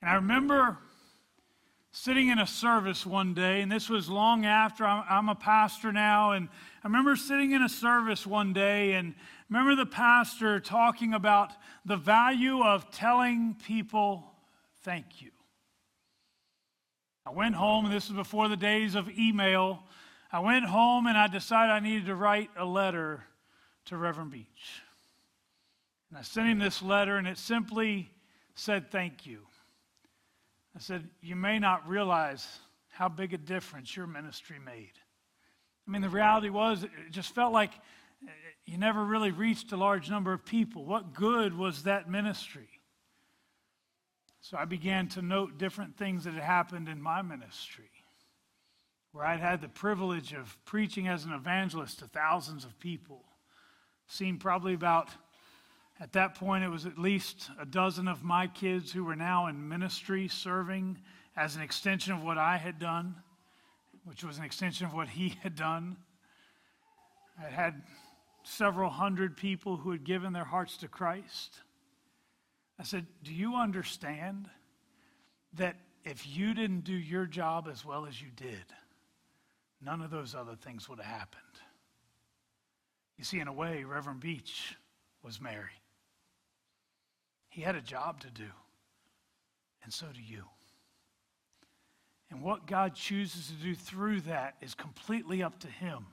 And 0.00 0.10
I 0.10 0.14
remember 0.14 0.78
sitting 1.92 2.28
in 2.28 2.38
a 2.38 2.46
service 2.46 3.04
one 3.04 3.34
day, 3.34 3.60
and 3.60 3.70
this 3.70 3.88
was 3.88 4.08
long 4.08 4.46
after 4.46 4.84
I'm, 4.84 5.04
I'm, 5.08 5.28
a 5.28 5.34
pastor 5.34 5.92
now. 5.92 6.32
And 6.32 6.48
I 6.82 6.86
remember 6.86 7.16
sitting 7.16 7.52
in 7.52 7.62
a 7.62 7.68
service 7.68 8.26
one 8.26 8.52
day, 8.52 8.92
and 8.92 9.14
remember 9.48 9.74
the 9.74 9.90
pastor 9.90 10.60
talking 10.60 11.14
about 11.14 11.52
the 11.84 11.96
value 11.96 12.62
of 12.62 12.90
telling 12.90 13.56
people 13.66 14.24
thank 14.82 15.20
you. 15.20 15.30
I 17.26 17.30
went 17.30 17.54
home, 17.54 17.84
and 17.84 17.94
this 17.94 18.08
was 18.08 18.16
before 18.16 18.48
the 18.48 18.56
days 18.56 18.94
of 18.94 19.10
email. 19.10 19.82
I 20.32 20.40
went 20.40 20.64
home 20.64 21.06
and 21.06 21.18
I 21.18 21.26
decided 21.26 21.72
I 21.72 21.80
needed 21.80 22.06
to 22.06 22.14
write 22.14 22.50
a 22.56 22.64
letter 22.64 23.24
to 23.86 23.96
Reverend 23.96 24.30
Beach. 24.30 24.82
And 26.08 26.18
I 26.18 26.22
sent 26.22 26.48
him 26.48 26.58
this 26.58 26.82
letter, 26.82 27.16
and 27.16 27.26
it 27.26 27.36
simply 27.36 28.10
said, 28.54 28.90
Thank 28.90 29.26
you. 29.26 29.40
I 30.74 30.78
said, 30.78 31.08
You 31.20 31.36
may 31.36 31.58
not 31.58 31.88
realize 31.88 32.46
how 32.90 33.08
big 33.08 33.34
a 33.34 33.38
difference 33.38 33.96
your 33.96 34.06
ministry 34.06 34.58
made. 34.58 34.92
I 35.86 35.90
mean, 35.90 36.02
the 36.02 36.08
reality 36.08 36.50
was, 36.50 36.84
it 36.84 36.90
just 37.10 37.34
felt 37.34 37.52
like 37.52 37.72
you 38.64 38.78
never 38.78 39.04
really 39.04 39.30
reached 39.30 39.72
a 39.72 39.76
large 39.76 40.10
number 40.10 40.32
of 40.32 40.44
people. 40.44 40.84
What 40.84 41.14
good 41.14 41.56
was 41.56 41.84
that 41.84 42.08
ministry? 42.10 42.68
So 44.42 44.56
I 44.56 44.64
began 44.64 45.08
to 45.08 45.22
note 45.22 45.58
different 45.58 45.96
things 45.96 46.24
that 46.24 46.34
had 46.34 46.42
happened 46.42 46.88
in 46.88 47.00
my 47.00 47.22
ministry, 47.22 47.90
where 49.12 49.24
I'd 49.24 49.40
had 49.40 49.60
the 49.60 49.68
privilege 49.68 50.32
of 50.32 50.56
preaching 50.64 51.08
as 51.08 51.24
an 51.24 51.32
evangelist 51.32 51.98
to 51.98 52.06
thousands 52.06 52.64
of 52.64 52.78
people. 52.78 53.24
Seen 54.06 54.38
probably 54.38 54.74
about 54.74 55.08
at 56.00 56.12
that 56.12 56.34
point, 56.34 56.64
it 56.64 56.70
was 56.70 56.86
at 56.86 56.98
least 56.98 57.50
a 57.60 57.66
dozen 57.66 58.08
of 58.08 58.24
my 58.24 58.46
kids 58.46 58.90
who 58.90 59.04
were 59.04 59.16
now 59.16 59.48
in 59.48 59.68
ministry 59.68 60.28
serving 60.28 60.96
as 61.36 61.56
an 61.56 61.62
extension 61.62 62.14
of 62.14 62.22
what 62.22 62.38
I 62.38 62.56
had 62.56 62.78
done, 62.78 63.16
which 64.04 64.24
was 64.24 64.38
an 64.38 64.44
extension 64.44 64.86
of 64.86 64.94
what 64.94 65.08
he 65.08 65.28
had 65.42 65.54
done. 65.54 65.98
I 67.38 67.50
had 67.50 67.82
several 68.42 68.88
hundred 68.88 69.36
people 69.36 69.76
who 69.76 69.90
had 69.90 70.04
given 70.04 70.32
their 70.32 70.44
hearts 70.44 70.78
to 70.78 70.88
Christ. 70.88 71.54
I 72.78 72.82
said, 72.82 73.06
Do 73.22 73.34
you 73.34 73.56
understand 73.56 74.48
that 75.54 75.76
if 76.04 76.26
you 76.26 76.54
didn't 76.54 76.84
do 76.84 76.94
your 76.94 77.26
job 77.26 77.68
as 77.70 77.84
well 77.84 78.06
as 78.06 78.20
you 78.20 78.28
did, 78.34 78.64
none 79.82 80.00
of 80.00 80.10
those 80.10 80.34
other 80.34 80.56
things 80.56 80.88
would 80.88 80.98
have 80.98 81.18
happened? 81.18 81.42
You 83.18 83.24
see, 83.24 83.38
in 83.38 83.48
a 83.48 83.52
way, 83.52 83.84
Reverend 83.84 84.20
Beach 84.20 84.74
was 85.22 85.42
Mary. 85.42 85.79
He 87.50 87.62
had 87.62 87.74
a 87.74 87.80
job 87.80 88.20
to 88.20 88.30
do, 88.30 88.48
and 89.82 89.92
so 89.92 90.06
do 90.14 90.22
you. 90.22 90.44
And 92.30 92.42
what 92.42 92.66
God 92.66 92.94
chooses 92.94 93.48
to 93.48 93.54
do 93.54 93.74
through 93.74 94.22
that 94.22 94.54
is 94.60 94.74
completely 94.74 95.42
up 95.42 95.58
to 95.60 95.66
Him. 95.66 96.06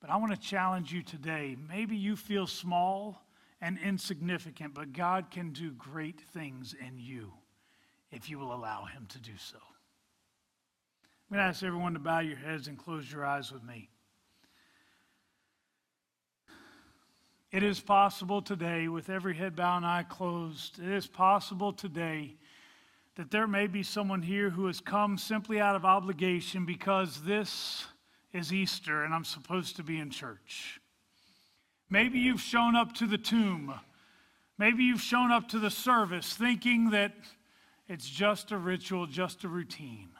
But 0.00 0.10
I 0.10 0.16
want 0.16 0.32
to 0.32 0.40
challenge 0.40 0.92
you 0.92 1.02
today. 1.02 1.56
Maybe 1.68 1.96
you 1.96 2.16
feel 2.16 2.46
small 2.46 3.22
and 3.60 3.78
insignificant, 3.78 4.72
but 4.72 4.92
God 4.92 5.30
can 5.30 5.52
do 5.52 5.72
great 5.72 6.20
things 6.32 6.74
in 6.74 6.98
you 6.98 7.32
if 8.10 8.30
you 8.30 8.38
will 8.38 8.54
allow 8.54 8.86
Him 8.86 9.06
to 9.10 9.18
do 9.18 9.32
so. 9.36 9.58
I'm 11.30 11.36
going 11.36 11.44
to 11.44 11.48
ask 11.48 11.62
everyone 11.62 11.92
to 11.92 11.98
bow 11.98 12.20
your 12.20 12.38
heads 12.38 12.68
and 12.68 12.78
close 12.78 13.12
your 13.12 13.26
eyes 13.26 13.52
with 13.52 13.62
me. 13.62 13.90
It 17.50 17.62
is 17.62 17.80
possible 17.80 18.42
today, 18.42 18.88
with 18.88 19.08
every 19.08 19.34
head 19.34 19.56
bowed 19.56 19.78
and 19.78 19.86
eye 19.86 20.04
closed, 20.06 20.78
it 20.78 20.88
is 20.90 21.06
possible 21.06 21.72
today 21.72 22.34
that 23.14 23.30
there 23.30 23.46
may 23.46 23.66
be 23.66 23.82
someone 23.82 24.20
here 24.20 24.50
who 24.50 24.66
has 24.66 24.80
come 24.80 25.16
simply 25.16 25.58
out 25.58 25.74
of 25.74 25.86
obligation 25.86 26.66
because 26.66 27.22
this 27.22 27.86
is 28.34 28.52
Easter 28.52 29.02
and 29.02 29.14
I'm 29.14 29.24
supposed 29.24 29.76
to 29.76 29.82
be 29.82 29.98
in 29.98 30.10
church. 30.10 30.78
Maybe 31.88 32.18
you've 32.18 32.42
shown 32.42 32.76
up 32.76 32.92
to 32.96 33.06
the 33.06 33.16
tomb. 33.16 33.72
Maybe 34.58 34.84
you've 34.84 35.00
shown 35.00 35.32
up 35.32 35.48
to 35.48 35.58
the 35.58 35.70
service 35.70 36.34
thinking 36.34 36.90
that 36.90 37.14
it's 37.88 38.08
just 38.08 38.52
a 38.52 38.58
ritual, 38.58 39.06
just 39.06 39.44
a 39.44 39.48
routine. 39.48 40.10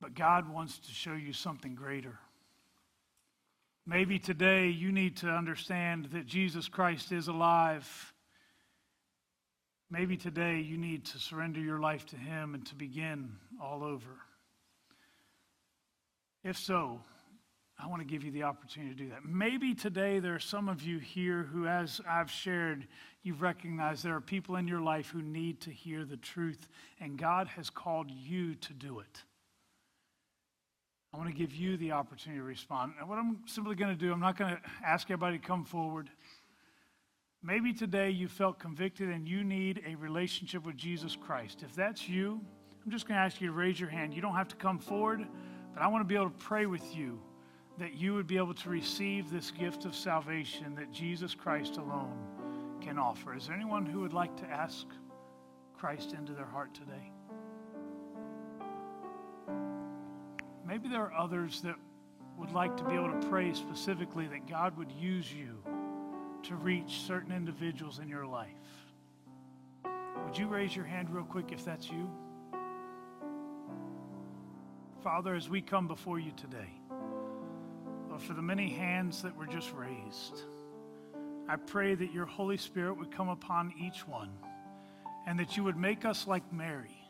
But 0.00 0.14
God 0.14 0.48
wants 0.48 0.78
to 0.78 0.92
show 0.92 1.14
you 1.14 1.32
something 1.32 1.74
greater. 1.74 2.20
Maybe 3.84 4.20
today 4.20 4.68
you 4.68 4.92
need 4.92 5.16
to 5.18 5.28
understand 5.28 6.06
that 6.12 6.26
Jesus 6.26 6.68
Christ 6.68 7.10
is 7.10 7.26
alive. 7.26 8.14
Maybe 9.90 10.16
today 10.16 10.60
you 10.60 10.78
need 10.78 11.04
to 11.06 11.18
surrender 11.18 11.58
your 11.58 11.80
life 11.80 12.06
to 12.06 12.16
Him 12.16 12.54
and 12.54 12.64
to 12.66 12.76
begin 12.76 13.32
all 13.60 13.82
over. 13.82 14.20
If 16.44 16.56
so, 16.58 17.00
I 17.82 17.88
want 17.88 18.00
to 18.02 18.06
give 18.06 18.22
you 18.22 18.30
the 18.30 18.44
opportunity 18.44 18.94
to 18.94 19.02
do 19.02 19.08
that. 19.10 19.24
Maybe 19.24 19.74
today 19.74 20.20
there 20.20 20.36
are 20.36 20.40
some 20.40 20.68
of 20.68 20.82
you 20.82 20.98
here 20.98 21.42
who, 21.42 21.66
as 21.66 22.00
I've 22.08 22.30
shared, 22.30 22.86
you've 23.24 23.42
recognized 23.42 24.04
there 24.04 24.14
are 24.14 24.20
people 24.20 24.54
in 24.54 24.68
your 24.68 24.80
life 24.80 25.10
who 25.10 25.22
need 25.22 25.60
to 25.62 25.70
hear 25.70 26.04
the 26.04 26.16
truth, 26.16 26.68
and 27.00 27.18
God 27.18 27.48
has 27.48 27.68
called 27.68 28.10
you 28.10 28.54
to 28.54 28.72
do 28.72 29.00
it. 29.00 29.24
I 31.12 31.18
want 31.18 31.28
to 31.28 31.34
give 31.36 31.54
you 31.54 31.76
the 31.76 31.92
opportunity 31.92 32.40
to 32.40 32.44
respond. 32.44 32.94
And 32.98 33.06
what 33.08 33.18
I'm 33.18 33.38
simply 33.46 33.74
going 33.74 33.90
to 33.90 33.98
do, 33.98 34.12
I'm 34.12 34.20
not 34.20 34.38
going 34.38 34.54
to 34.54 34.60
ask 34.84 35.10
everybody 35.10 35.38
to 35.38 35.46
come 35.46 35.64
forward. 35.64 36.08
Maybe 37.42 37.74
today 37.74 38.10
you 38.10 38.28
felt 38.28 38.58
convicted 38.58 39.10
and 39.10 39.28
you 39.28 39.44
need 39.44 39.82
a 39.86 39.94
relationship 39.96 40.64
with 40.64 40.76
Jesus 40.76 41.14
Christ. 41.14 41.62
If 41.62 41.74
that's 41.74 42.08
you, 42.08 42.40
I'm 42.84 42.90
just 42.90 43.06
going 43.06 43.18
to 43.18 43.22
ask 43.22 43.40
you 43.40 43.48
to 43.48 43.52
raise 43.52 43.78
your 43.78 43.90
hand. 43.90 44.14
You 44.14 44.22
don't 44.22 44.34
have 44.34 44.48
to 44.48 44.56
come 44.56 44.78
forward, 44.78 45.26
but 45.74 45.82
I 45.82 45.88
want 45.88 46.00
to 46.00 46.08
be 46.08 46.14
able 46.14 46.30
to 46.30 46.38
pray 46.38 46.64
with 46.64 46.96
you 46.96 47.20
that 47.78 47.94
you 47.94 48.14
would 48.14 48.26
be 48.26 48.38
able 48.38 48.54
to 48.54 48.70
receive 48.70 49.30
this 49.30 49.50
gift 49.50 49.84
of 49.84 49.94
salvation 49.94 50.74
that 50.76 50.90
Jesus 50.92 51.34
Christ 51.34 51.76
alone 51.76 52.16
can 52.80 52.98
offer. 52.98 53.34
Is 53.34 53.46
there 53.48 53.56
anyone 53.56 53.84
who 53.84 54.00
would 54.00 54.14
like 54.14 54.34
to 54.38 54.46
ask 54.46 54.86
Christ 55.76 56.12
into 56.12 56.32
their 56.32 56.46
heart 56.46 56.74
today? 56.74 57.11
Maybe 60.72 60.88
there 60.88 61.02
are 61.02 61.12
others 61.12 61.60
that 61.64 61.74
would 62.38 62.52
like 62.52 62.78
to 62.78 62.84
be 62.84 62.94
able 62.94 63.10
to 63.10 63.28
pray 63.28 63.52
specifically 63.52 64.26
that 64.28 64.48
God 64.48 64.74
would 64.78 64.90
use 64.90 65.30
you 65.30 65.58
to 66.44 66.54
reach 66.54 67.02
certain 67.06 67.30
individuals 67.30 67.98
in 67.98 68.08
your 68.08 68.24
life. 68.24 68.48
Would 70.24 70.38
you 70.38 70.46
raise 70.46 70.74
your 70.74 70.86
hand 70.86 71.10
real 71.10 71.26
quick 71.26 71.52
if 71.52 71.62
that's 71.62 71.90
you? 71.90 72.10
Father, 75.02 75.34
as 75.34 75.50
we 75.50 75.60
come 75.60 75.88
before 75.88 76.18
you 76.18 76.32
today, 76.38 76.72
Lord, 78.08 78.22
for 78.22 78.32
the 78.32 78.40
many 78.40 78.70
hands 78.70 79.20
that 79.20 79.36
were 79.36 79.46
just 79.46 79.70
raised, 79.74 80.40
I 81.50 81.56
pray 81.56 81.94
that 81.96 82.14
your 82.14 82.24
Holy 82.24 82.56
Spirit 82.56 82.96
would 82.96 83.14
come 83.14 83.28
upon 83.28 83.74
each 83.78 84.08
one 84.08 84.30
and 85.26 85.38
that 85.38 85.54
you 85.54 85.64
would 85.64 85.76
make 85.76 86.06
us 86.06 86.26
like 86.26 86.50
Mary 86.50 87.01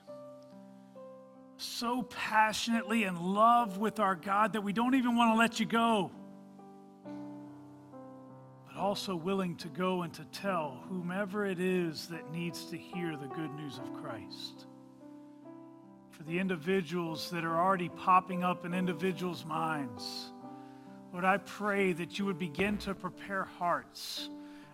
so 1.62 2.02
passionately 2.02 3.04
in 3.04 3.16
love 3.20 3.78
with 3.78 4.00
our 4.00 4.14
God 4.14 4.54
that 4.54 4.62
we 4.62 4.72
don't 4.72 4.94
even 4.94 5.16
want 5.16 5.34
to 5.34 5.38
let 5.38 5.60
you 5.60 5.66
go, 5.66 6.10
but 8.66 8.76
also 8.76 9.14
willing 9.14 9.56
to 9.56 9.68
go 9.68 10.02
and 10.02 10.12
to 10.14 10.24
tell 10.26 10.82
whomever 10.88 11.46
it 11.46 11.60
is 11.60 12.08
that 12.08 12.32
needs 12.32 12.64
to 12.66 12.76
hear 12.76 13.16
the 13.16 13.28
good 13.28 13.54
news 13.54 13.78
of 13.78 13.92
Christ. 14.02 14.66
For 16.10 16.24
the 16.24 16.38
individuals 16.38 17.30
that 17.30 17.44
are 17.44 17.60
already 17.60 17.88
popping 17.88 18.44
up 18.44 18.66
in 18.66 18.74
individuals' 18.74 19.44
minds, 19.44 20.32
Lord, 21.12 21.24
I 21.24 21.38
pray 21.38 21.92
that 21.92 22.18
you 22.18 22.24
would 22.24 22.38
begin 22.38 22.78
to 22.78 22.94
prepare 22.94 23.44
hearts. 23.44 24.28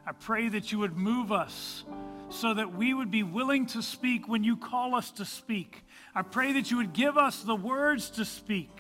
I 0.09 0.13
pray 0.13 0.49
that 0.49 0.73
you 0.73 0.79
would 0.79 0.97
move 0.97 1.31
us 1.31 1.85
so 2.31 2.55
that 2.55 2.75
we 2.75 2.95
would 2.95 3.11
be 3.11 3.23
willing 3.23 3.67
to 3.67 3.83
speak 3.83 4.27
when 4.27 4.43
you 4.43 4.57
call 4.57 4.95
us 4.95 5.11
to 5.13 5.27
speak. 5.27 5.85
I 6.15 6.23
pray 6.23 6.55
that 6.55 6.71
you 6.71 6.79
would 6.79 6.95
give 6.95 7.19
us 7.19 7.43
the 7.43 7.55
words 7.55 8.09
to 8.13 8.25
speak. 8.25 8.71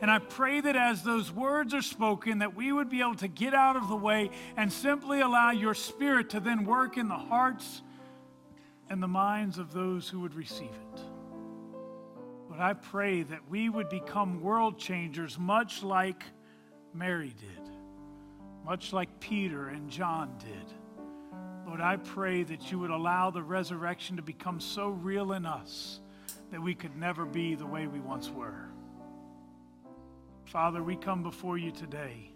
And 0.00 0.10
I 0.10 0.18
pray 0.18 0.62
that 0.62 0.74
as 0.74 1.02
those 1.02 1.30
words 1.30 1.74
are 1.74 1.82
spoken, 1.82 2.38
that 2.38 2.56
we 2.56 2.72
would 2.72 2.88
be 2.88 3.00
able 3.00 3.16
to 3.16 3.28
get 3.28 3.52
out 3.52 3.76
of 3.76 3.88
the 3.88 3.96
way 3.96 4.30
and 4.56 4.72
simply 4.72 5.20
allow 5.20 5.50
your 5.50 5.74
spirit 5.74 6.30
to 6.30 6.40
then 6.40 6.64
work 6.64 6.96
in 6.96 7.06
the 7.06 7.18
hearts 7.18 7.82
and 8.88 9.02
the 9.02 9.08
minds 9.08 9.58
of 9.58 9.74
those 9.74 10.08
who 10.08 10.20
would 10.20 10.34
receive 10.34 10.70
it. 10.94 11.00
But 12.48 12.60
I 12.60 12.72
pray 12.72 13.24
that 13.24 13.46
we 13.50 13.68
would 13.68 13.90
become 13.90 14.40
world 14.40 14.78
changers, 14.78 15.38
much 15.38 15.82
like 15.82 16.24
Mary 16.94 17.34
did, 17.38 17.61
much 18.64 18.92
like 18.92 19.20
Peter 19.20 19.68
and 19.68 19.90
John 19.90 20.34
did. 20.38 20.72
Lord, 21.66 21.80
I 21.80 21.96
pray 21.96 22.42
that 22.42 22.70
you 22.70 22.78
would 22.78 22.90
allow 22.90 23.30
the 23.30 23.42
resurrection 23.42 24.16
to 24.16 24.22
become 24.22 24.60
so 24.60 24.88
real 24.88 25.32
in 25.32 25.46
us 25.46 26.00
that 26.50 26.60
we 26.60 26.74
could 26.74 26.96
never 26.96 27.24
be 27.24 27.54
the 27.54 27.66
way 27.66 27.86
we 27.86 28.00
once 28.00 28.30
were. 28.30 28.68
Father, 30.44 30.82
we 30.82 30.96
come 30.96 31.22
before 31.22 31.56
you 31.56 31.70
today 31.70 32.32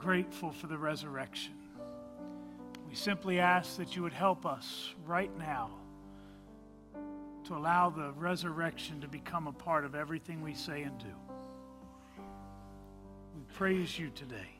grateful 0.00 0.50
for 0.50 0.66
the 0.66 0.78
resurrection. 0.78 1.52
We 2.88 2.94
simply 2.94 3.38
ask 3.38 3.76
that 3.76 3.94
you 3.94 4.02
would 4.02 4.14
help 4.14 4.46
us 4.46 4.94
right 5.04 5.30
now 5.38 5.70
to 7.44 7.54
allow 7.54 7.90
the 7.90 8.12
resurrection 8.12 9.02
to 9.02 9.08
become 9.08 9.46
a 9.46 9.52
part 9.52 9.84
of 9.84 9.94
everything 9.94 10.42
we 10.42 10.54
say 10.54 10.82
and 10.82 10.98
do. 10.98 11.14
We 13.36 13.42
praise 13.54 13.98
you 13.98 14.10
today. 14.10 14.59